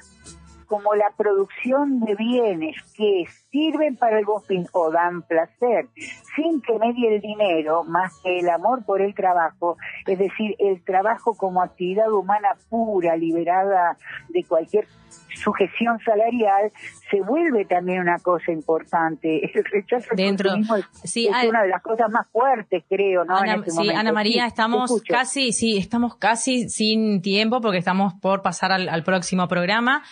como 0.68 0.94
la 0.96 1.12
producción 1.18 2.02
de 2.02 2.16
bienes 2.16 2.76
que 2.96 3.24
sirven 3.50 3.96
para 3.96 4.20
el 4.20 4.26
bospín 4.26 4.68
o 4.74 4.92
dan 4.92 5.22
placer, 5.24 5.88
sin 6.36 6.62
que 6.62 6.78
medie 6.78 7.16
el 7.16 7.22
dinero, 7.22 7.84
más 7.84 8.20
que 8.22 8.40
el 8.40 8.50
amor 8.50 8.86
por 8.86 9.02
el 9.02 9.16
trabajo, 9.16 9.78
es 10.06 10.20
decir, 10.20 10.56
el 10.60 10.84
trabajo 10.84 11.36
como 11.36 11.62
actividad 11.62 12.12
humana 12.12 12.50
pura, 12.70 13.16
liberada 13.16 13.98
de 14.30 14.44
cualquier 14.44 14.88
sujeción 15.36 16.00
salarial 16.00 16.72
se 17.10 17.22
vuelve 17.22 17.66
también 17.66 18.02
una 18.02 18.18
cosa 18.20 18.52
importante. 18.52 19.42
El 19.54 19.64
rechazo 19.66 20.16
Dentro, 20.16 20.52
es, 20.56 21.12
sí, 21.12 21.28
una 21.28 21.64
de 21.64 21.70
las 21.70 21.82
cosas 21.82 22.10
más 22.12 22.28
fuertes, 22.32 22.84
creo, 22.90 23.26
¿no? 23.26 23.38
Ana, 23.38 23.56
este 23.56 23.72
sí, 23.72 23.90
Ana 23.90 24.12
María, 24.12 24.46
estamos 24.46 25.02
casi, 25.08 25.52
sí, 25.54 25.78
estamos 25.78 26.16
casi 26.16 26.70
sin 26.70 27.22
tiempo 27.22 27.62
porque 27.62 27.78
estamos 27.78 28.14
por 28.16 28.42
pasar 28.42 28.72
al 28.72 29.04
próximo 29.04 29.48
programa. 29.48 30.04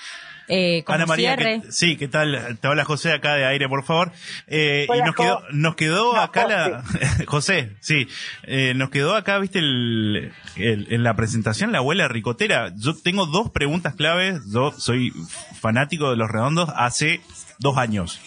Eh, 0.48 0.84
Ana 0.88 1.06
María, 1.06 1.38
sí, 1.70 1.98
¿qué 1.98 2.08
tal? 2.08 2.58
Te 2.60 2.68
habla 2.68 2.86
José 2.86 3.12
acá 3.12 3.34
de 3.36 3.46
aire, 3.46 3.68
por 3.68 3.84
favor. 3.84 4.12
Eh, 4.48 4.88
y 4.94 5.02
nos 5.02 5.16
quedó, 5.16 5.42
nos 5.52 5.76
quedó 5.76 6.16
acá 6.16 6.48
la, 6.48 6.84
José, 7.28 7.76
sí, 7.82 8.08
eh, 8.44 8.74
nos 8.76 8.90
quedó 8.90 9.16
acá, 9.16 9.40
viste, 9.40 9.60
el, 9.60 10.32
en 10.56 11.04
la 11.04 11.16
presentación 11.16 11.72
la 11.72 11.80
abuela 11.80 12.08
ricotera. 12.08 12.72
Yo 12.76 12.94
tengo 12.96 13.26
dos 13.26 13.50
preguntas 13.50 13.96
claves. 13.96 14.42
Yo 14.52 14.72
soy 14.72 15.12
fanático 15.60 16.12
de 16.12 16.18
los 16.18 16.30
redondos 16.30 16.70
hace 16.86 17.22
dos 17.60 17.78
años. 17.78 18.22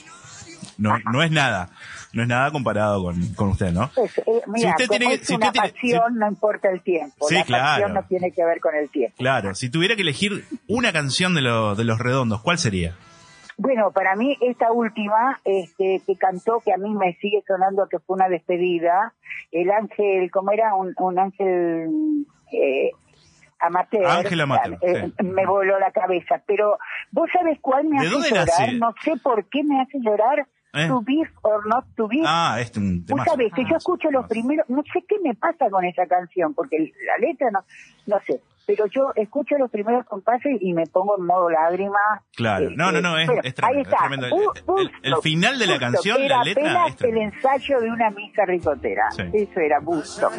No, 0.76 0.98
no 1.12 1.22
es 1.22 1.30
nada 1.30 1.70
no 2.12 2.22
es 2.22 2.28
nada 2.28 2.50
comparado 2.50 3.02
con, 3.02 3.34
con 3.34 3.48
usted, 3.50 3.72
¿no? 3.72 3.90
Pues, 3.94 4.18
eh, 4.18 4.42
mira, 4.46 4.74
si 4.76 4.82
usted 4.82 4.98
tiene, 4.98 5.18
si 5.18 5.34
una 5.34 5.52
pasión, 5.52 6.18
no 6.18 6.28
importa 6.28 6.70
el 6.70 6.82
tiempo. 6.82 7.26
Sí, 7.28 7.36
la 7.48 7.58
pasión 7.58 7.94
no 7.94 8.02
tiene 8.04 8.32
que 8.32 8.44
ver 8.44 8.60
con 8.60 8.74
el 8.74 8.88
tiempo. 8.90 9.16
Claro, 9.18 9.54
si 9.54 9.70
tuviera 9.70 9.94
que 9.96 10.02
elegir 10.02 10.44
una 10.66 10.92
canción 10.92 11.34
de, 11.34 11.42
de 11.42 11.84
Los 11.84 11.98
Redondos, 11.98 12.42
¿cuál 12.42 12.58
sería? 12.58 12.96
Bueno, 13.56 13.90
para 13.90 14.14
mí 14.14 14.36
esta 14.40 14.70
última 14.70 15.40
este, 15.44 16.00
que 16.06 16.16
cantó, 16.16 16.60
que 16.64 16.72
a 16.72 16.76
mí 16.76 16.94
me 16.94 17.14
sigue 17.14 17.42
sonando 17.46 17.88
que 17.88 17.98
fue 17.98 18.14
una 18.14 18.28
despedida, 18.28 19.14
el 19.50 19.70
ángel, 19.70 20.30
¿cómo 20.30 20.52
era? 20.52 20.76
Un, 20.76 20.94
un 20.98 21.18
ángel 21.18 22.26
eh, 22.52 22.90
amateur. 23.60 24.06
Ángel 24.06 24.40
amateur. 24.40 24.78
Eh, 24.82 25.12
me 25.22 25.46
voló 25.46 25.78
la 25.78 25.90
cabeza. 25.90 26.42
Pero, 26.46 26.78
¿vos 27.10 27.28
sabés 27.32 27.58
cuál 27.60 27.86
me 27.86 27.98
hace 27.98 28.30
llorar? 28.30 28.72
No 28.74 28.94
sé 29.02 29.16
por 29.22 29.44
qué 29.48 29.62
me 29.64 29.80
hace 29.80 29.98
llorar 30.00 30.46
eh. 30.74 30.86
To 30.86 31.00
be 31.00 31.22
or 31.42 31.66
not 31.66 31.84
to 31.96 32.06
be. 32.08 32.22
Ah, 32.26 32.58
este 32.60 32.78
un 32.78 33.04
tema. 33.04 33.24
sabés 33.24 33.52
que 33.54 33.62
yo 33.64 33.74
ah, 33.74 33.78
escucho 33.78 34.10
los 34.10 34.26
primeros, 34.26 34.68
no 34.68 34.82
sé 34.92 35.02
qué 35.08 35.16
me 35.24 35.34
pasa 35.34 35.70
con 35.70 35.82
esa 35.84 36.06
canción, 36.06 36.52
porque 36.52 36.76
la 36.78 37.26
letra 37.26 37.50
no, 37.50 37.60
no 38.06 38.20
sé, 38.26 38.42
pero 38.68 38.85
yo 38.94 39.12
escucho 39.14 39.57
los 39.57 39.70
primeros 39.70 40.04
compases 40.04 40.59
y 40.61 40.74
me 40.74 40.85
pongo 40.85 41.16
en 41.16 41.24
modo 41.24 41.48
lágrima. 41.48 41.98
Claro, 42.37 42.68
no, 42.68 42.92
no, 42.92 43.00
no, 43.00 43.16
es, 43.16 43.54
tremendo. 43.54 44.26
El, 45.02 45.16
final 45.22 45.59
de 45.59 45.66
la 45.66 45.78
canción, 45.78 46.28
la 46.28 46.44
letra. 46.44 46.87
Es 46.88 47.00
el 47.00 47.16
ensayo 47.16 47.81
de 47.81 47.90
una 47.90 48.11
misa 48.11 48.44
ricotera. 48.44 49.09
Eso 49.33 49.61
era 49.61 49.81
Bustock. 49.81 50.35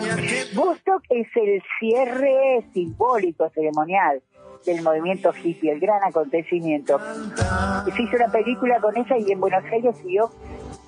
Bustock 0.53 1.03
es 1.09 1.27
el 1.35 1.63
cierre 1.79 2.69
simbólico, 2.71 3.49
ceremonial 3.49 4.21
del 4.63 4.83
movimiento 4.83 5.31
hippie, 5.33 5.71
el 5.71 5.79
gran 5.79 6.03
acontecimiento. 6.03 6.99
Se 6.99 8.01
hizo 8.03 8.15
una 8.15 8.27
película 8.27 8.79
con 8.79 8.95
ella 8.95 9.17
y 9.17 9.31
en 9.31 9.39
Buenos 9.39 9.63
Aires 9.71 9.97
siguió 9.97 10.29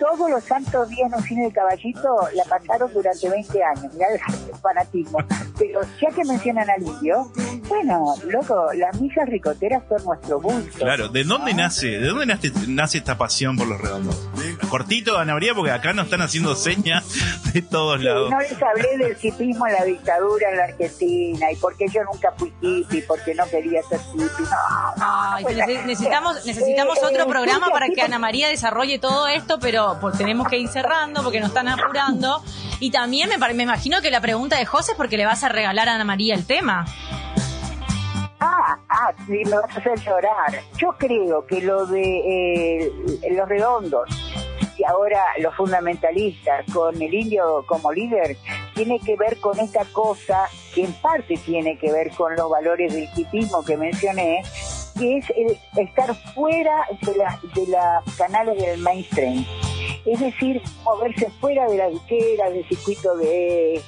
todos 0.01 0.31
los 0.31 0.43
santos 0.43 0.89
días 0.89 1.11
en 1.11 1.13
un 1.13 1.23
cine 1.23 1.43
de 1.43 1.51
caballito, 1.51 2.09
la 2.33 2.43
pasaron 2.45 2.91
durante 2.91 3.29
20 3.29 3.63
años, 3.63 3.93
mirá 3.93 4.07
el 4.11 4.55
fanatismo. 4.59 5.19
Pero 5.59 5.81
ya 6.01 6.09
que 6.09 6.25
mencionan 6.25 6.67
al 6.71 6.81
indio, 6.81 7.31
bueno, 7.67 8.15
loco, 8.27 8.65
las 8.73 8.99
misas 8.99 9.29
ricoteras 9.29 9.83
son 9.87 10.03
nuestro 10.03 10.41
gusto. 10.41 10.79
Claro, 10.79 11.07
¿de 11.09 11.23
dónde 11.23 11.53
nace? 11.53 11.99
¿De 11.99 12.07
dónde 12.07 12.25
nace, 12.25 12.51
nace 12.67 12.97
esta 12.97 13.15
pasión 13.15 13.55
por 13.55 13.67
los 13.67 13.79
redondos? 13.79 14.27
Cortito, 14.69 15.17
Ana 15.17 15.33
María, 15.33 15.53
porque 15.53 15.71
acá 15.71 15.93
nos 15.93 16.05
están 16.05 16.21
haciendo 16.21 16.55
señas 16.55 17.03
de 17.53 17.61
todos 17.61 18.01
lados. 18.01 18.29
No 18.29 18.39
les 18.39 18.61
hablé 18.61 18.97
del 18.97 19.17
hipismo 19.21 19.67
en 19.67 19.73
la 19.73 19.83
dictadura 19.83 20.49
en 20.49 20.57
la 20.57 20.63
Argentina 20.65 21.51
y 21.51 21.55
porque 21.57 21.87
yo 21.89 22.01
nunca 22.03 22.31
fui 22.37 22.53
hippie, 22.61 23.03
porque 23.07 23.35
no 23.35 23.45
quería 23.47 23.81
ser 23.83 23.99
hippie. 24.13 24.45
No, 24.97 25.35
pues 25.41 25.57
necesitamos, 25.85 26.45
necesitamos 26.45 26.97
eh, 26.97 27.05
otro 27.05 27.27
programa 27.27 27.69
para 27.69 27.89
que 27.89 28.01
Ana 28.01 28.19
María 28.19 28.47
desarrolle 28.47 28.99
todo 28.99 29.27
esto, 29.27 29.59
pero 29.59 29.97
pues 29.99 30.17
tenemos 30.17 30.47
que 30.47 30.57
ir 30.57 30.69
cerrando 30.69 31.23
porque 31.23 31.39
nos 31.39 31.49
están 31.49 31.67
apurando. 31.67 32.43
Y 32.79 32.91
también 32.91 33.29
me, 33.29 33.53
me 33.53 33.63
imagino 33.63 34.01
que 34.01 34.09
la 34.09 34.21
pregunta 34.21 34.57
de 34.57 34.65
José 34.65 34.91
es 34.93 34.97
porque 34.97 35.17
le 35.17 35.25
vas 35.25 35.43
a 35.43 35.49
regalar 35.49 35.89
a 35.89 35.95
Ana 35.95 36.05
María 36.05 36.35
el 36.35 36.45
tema. 36.45 36.85
Ah, 38.39 38.79
ah, 38.89 39.13
sí, 39.27 39.43
me 39.45 39.51
vas 39.55 39.75
a 39.75 39.79
hacer 39.79 39.99
llorar. 39.99 40.63
Yo 40.75 40.95
creo 40.97 41.45
que 41.45 41.61
lo 41.61 41.85
de 41.85 42.81
eh, 42.83 42.91
los 43.31 43.47
redondos 43.47 44.09
y 44.81 44.83
ahora 44.83 45.21
los 45.39 45.53
fundamentalistas 45.55 46.65
con 46.73 46.99
el 46.99 47.13
indio 47.13 47.63
como 47.67 47.91
líder 47.91 48.35
tiene 48.73 48.99
que 48.99 49.15
ver 49.15 49.37
con 49.37 49.59
esta 49.59 49.85
cosa 49.85 50.47
que 50.73 50.85
en 50.85 50.93
parte 50.93 51.37
tiene 51.45 51.77
que 51.77 51.91
ver 51.91 52.09
con 52.11 52.35
los 52.35 52.49
valores 52.49 52.91
del 52.93 53.07
hipismo 53.15 53.63
que 53.63 53.77
mencioné, 53.77 54.41
que 54.97 55.17
es 55.17 55.25
el 55.35 55.57
estar 55.77 56.15
fuera 56.33 56.87
de, 57.01 57.15
la, 57.15 57.39
de 57.53 57.67
los 57.67 58.15
canales 58.15 58.59
del 58.59 58.79
mainstream. 58.79 59.45
Es 60.05 60.19
decir, 60.19 60.59
moverse 60.83 61.29
fuera 61.39 61.67
de 61.67 61.77
la 61.77 61.87
disquera, 61.89 62.49
del 62.49 62.67
circuito 62.67 63.15
de, 63.17 63.79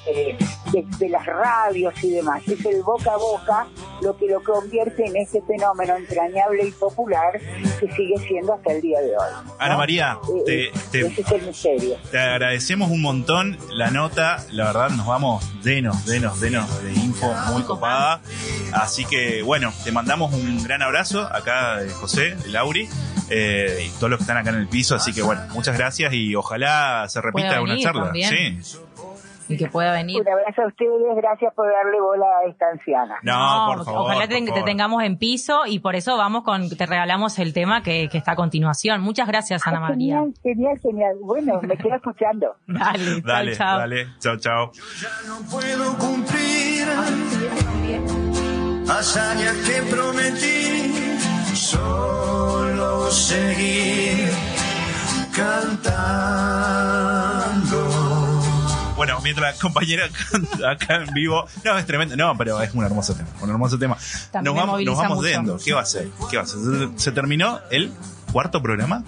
de, 0.72 1.08
las 1.08 1.26
radios 1.26 1.94
y 2.02 2.10
demás. 2.10 2.42
Es 2.48 2.64
el 2.64 2.82
boca 2.82 3.12
a 3.12 3.16
boca 3.16 3.66
lo 4.02 4.16
que 4.16 4.26
lo 4.26 4.42
convierte 4.42 5.06
en 5.06 5.16
este 5.16 5.42
fenómeno 5.42 5.96
entrañable 5.96 6.66
y 6.66 6.70
popular 6.72 7.40
que 7.80 7.90
sigue 7.92 8.18
siendo 8.26 8.54
hasta 8.54 8.72
el 8.72 8.80
día 8.80 9.00
de 9.00 9.10
hoy. 9.10 9.52
Ana 9.58 9.76
María, 9.76 10.18
eh, 10.46 10.70
te, 10.90 11.00
ese 11.06 11.20
es 11.20 11.32
el 11.32 11.42
misterio. 11.42 11.96
Te 12.10 12.18
agradecemos 12.18 12.90
un 12.90 13.02
montón 13.02 13.58
la 13.70 13.90
nota, 13.90 14.44
la 14.50 14.66
verdad 14.66 14.90
nos 14.90 15.06
vamos 15.06 15.44
llenos, 15.62 16.04
llenos, 16.06 16.40
llenos 16.40 16.82
de 16.82 16.92
info 16.92 17.32
muy 17.52 17.62
copada. 17.62 18.20
Así 18.72 19.04
que 19.04 19.42
bueno, 19.42 19.72
te 19.84 19.92
mandamos 19.92 20.32
un 20.32 20.62
gran 20.62 20.82
abrazo 20.82 21.20
acá 21.20 21.78
de 21.78 21.90
José, 21.90 22.34
de 22.36 22.48
Lauri. 22.48 22.88
Eh, 23.30 23.86
y 23.86 23.88
todos 23.98 24.10
los 24.10 24.18
que 24.18 24.24
están 24.24 24.36
acá 24.36 24.50
en 24.50 24.56
el 24.56 24.68
piso. 24.68 24.94
Así 24.94 25.12
que 25.12 25.22
bueno, 25.22 25.42
muchas 25.54 25.76
gracias 25.76 26.12
y 26.12 26.34
ojalá 26.34 27.06
se 27.08 27.20
repita 27.20 27.60
una 27.60 27.78
charla. 27.78 28.12
Sí. 28.14 28.58
Y 29.48 29.56
que 29.56 29.68
pueda 29.68 29.92
venir. 29.92 30.20
Un 30.20 30.28
abrazo 30.28 30.62
a 30.62 30.66
ustedes, 30.68 31.16
gracias 31.16 31.52
por 31.54 31.66
darle 31.66 32.00
bola 32.00 32.26
a 32.44 32.48
esta 32.48 32.68
anciana. 32.70 33.16
No, 33.22 33.74
por 33.74 33.84
favor. 33.84 34.00
Ojalá 34.02 34.28
te, 34.28 34.62
tengamos 34.64 35.02
en 35.02 35.18
piso 35.18 35.62
y 35.66 35.80
por 35.80 35.94
eso 35.94 36.16
vamos 36.16 36.44
con, 36.44 36.68
te 36.68 36.86
regalamos 36.86 37.38
el 37.38 37.52
tema 37.52 37.82
que, 37.82 38.08
está 38.12 38.32
a 38.32 38.36
continuación. 38.36 39.00
Muchas 39.00 39.28
gracias, 39.28 39.66
Ana 39.66 39.80
María. 39.80 40.20
Genial, 40.20 40.34
genial, 40.42 40.78
genial. 40.80 41.16
Bueno, 41.20 41.60
me 41.62 41.76
quedo 41.76 41.94
escuchando. 41.94 42.56
dale, 42.66 43.20
dale, 43.22 43.56
chao, 43.56 43.78
Dale, 43.78 44.06
chao, 44.18 44.36
chao. 44.36 44.70
ya 44.72 45.08
no 45.28 45.40
puedo 45.50 45.98
cumplir 45.98 46.86
hazañas 48.88 49.56
que 49.66 49.82
prometí 49.90 51.54
solo 51.54 53.10
seguir 53.10 53.83
mientras 59.24 59.54
la 59.54 59.60
compañera 59.60 60.08
canta 60.30 60.70
acá 60.70 60.96
en 60.96 61.12
vivo, 61.12 61.44
no, 61.64 61.76
es 61.76 61.86
tremendo, 61.86 62.16
no, 62.16 62.36
pero 62.36 62.60
es 62.62 62.72
un 62.74 62.84
hermoso 62.84 63.14
tema, 63.14 63.28
un 63.40 63.50
hermoso 63.50 63.78
tema. 63.78 63.96
nos 64.42 64.54
vamos, 64.54 64.82
nos 64.84 64.96
vamos 64.96 65.64
¿Qué 65.64 65.72
va 65.72 65.80
a 65.80 65.86
ser? 65.86 66.08
¿Qué 66.30 66.36
va 66.36 66.44
a 66.44 66.46
ser? 66.46 66.60
Se 66.96 67.10
terminó 67.10 67.60
el 67.70 67.92
cuarto 68.32 68.62
programa 68.62 69.02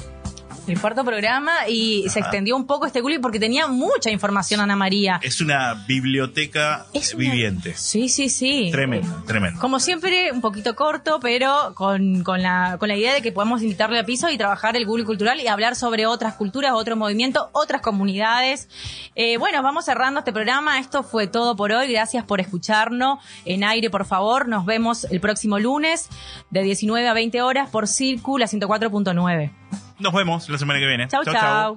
el 0.67 0.81
cuarto 0.81 1.05
programa 1.05 1.69
y 1.69 2.09
se 2.09 2.21
extendió 2.21 2.57
un 2.57 2.67
poco 2.67 2.87
este 2.87 3.01
Gulli 3.01 3.19
porque 3.19 3.39
tenía 3.39 3.67
mucha 3.67 4.11
información 4.11 4.61
Ana 4.61 4.77
María. 4.77 5.21
Es 5.23 5.41
una 5.41 5.75
biblioteca 5.87 6.87
viviente. 7.17 7.75
Sí, 7.77 8.09
sí, 8.09 8.29
sí. 8.29 8.71
Tremendo, 8.73 9.23
tremendo. 9.27 9.61
Como 9.61 9.79
siempre, 9.81 10.33
un 10.33 10.41
poquito 10.41 10.75
corto, 10.75 11.21
pero 11.21 11.73
con, 11.75 12.23
con, 12.25 12.43
la, 12.43 12.77
con 12.79 12.89
la 12.89 12.97
idea 12.97 13.15
de 13.15 13.23
que 13.23 13.33
podamos 13.33 13.63
invitarle 13.63 13.99
a 13.99 14.05
piso 14.05 14.29
y 14.31 14.39
trabajar 14.39 14.77
el 14.77 14.87
Google 14.87 15.05
Cultural 15.05 15.41
y 15.41 15.47
hablar 15.49 15.77
sobre 15.77 16.07
otras 16.07 16.35
culturas, 16.35 16.73
otros 16.75 16.99
movimientos, 16.99 17.47
otras 17.53 17.81
comunidades. 17.81 18.69
Eh, 19.15 19.37
bueno, 19.39 19.63
vamos 19.63 19.85
cerrando 19.85 20.21
este 20.21 20.33
programa. 20.33 20.79
Esto 20.79 21.03
fue 21.03 21.27
todo 21.27 21.57
por 21.57 21.73
hoy. 21.73 21.91
Gracias 21.93 22.25
por 22.25 22.41
escucharnos. 22.41 23.19
En 23.45 23.65
aire, 23.65 23.91
por 23.91 24.05
favor. 24.05 24.49
Nos 24.49 24.67
vemos 24.67 25.05
el 25.05 25.21
próximo 25.21 25.59
lunes 25.59 26.09
de 26.51 26.63
19 26.63 27.09
a 27.09 27.15
20 27.15 27.43
horas 27.43 27.71
por 27.71 27.87
Círculo 27.87 28.45
104.9. 28.45 29.53
Nos 29.99 30.13
vemos 30.13 30.49
la 30.49 30.59
semana 30.59 30.79
que 30.79 30.87
viene. 30.87 31.09
Chau, 31.09 31.25
chau. 31.25 31.77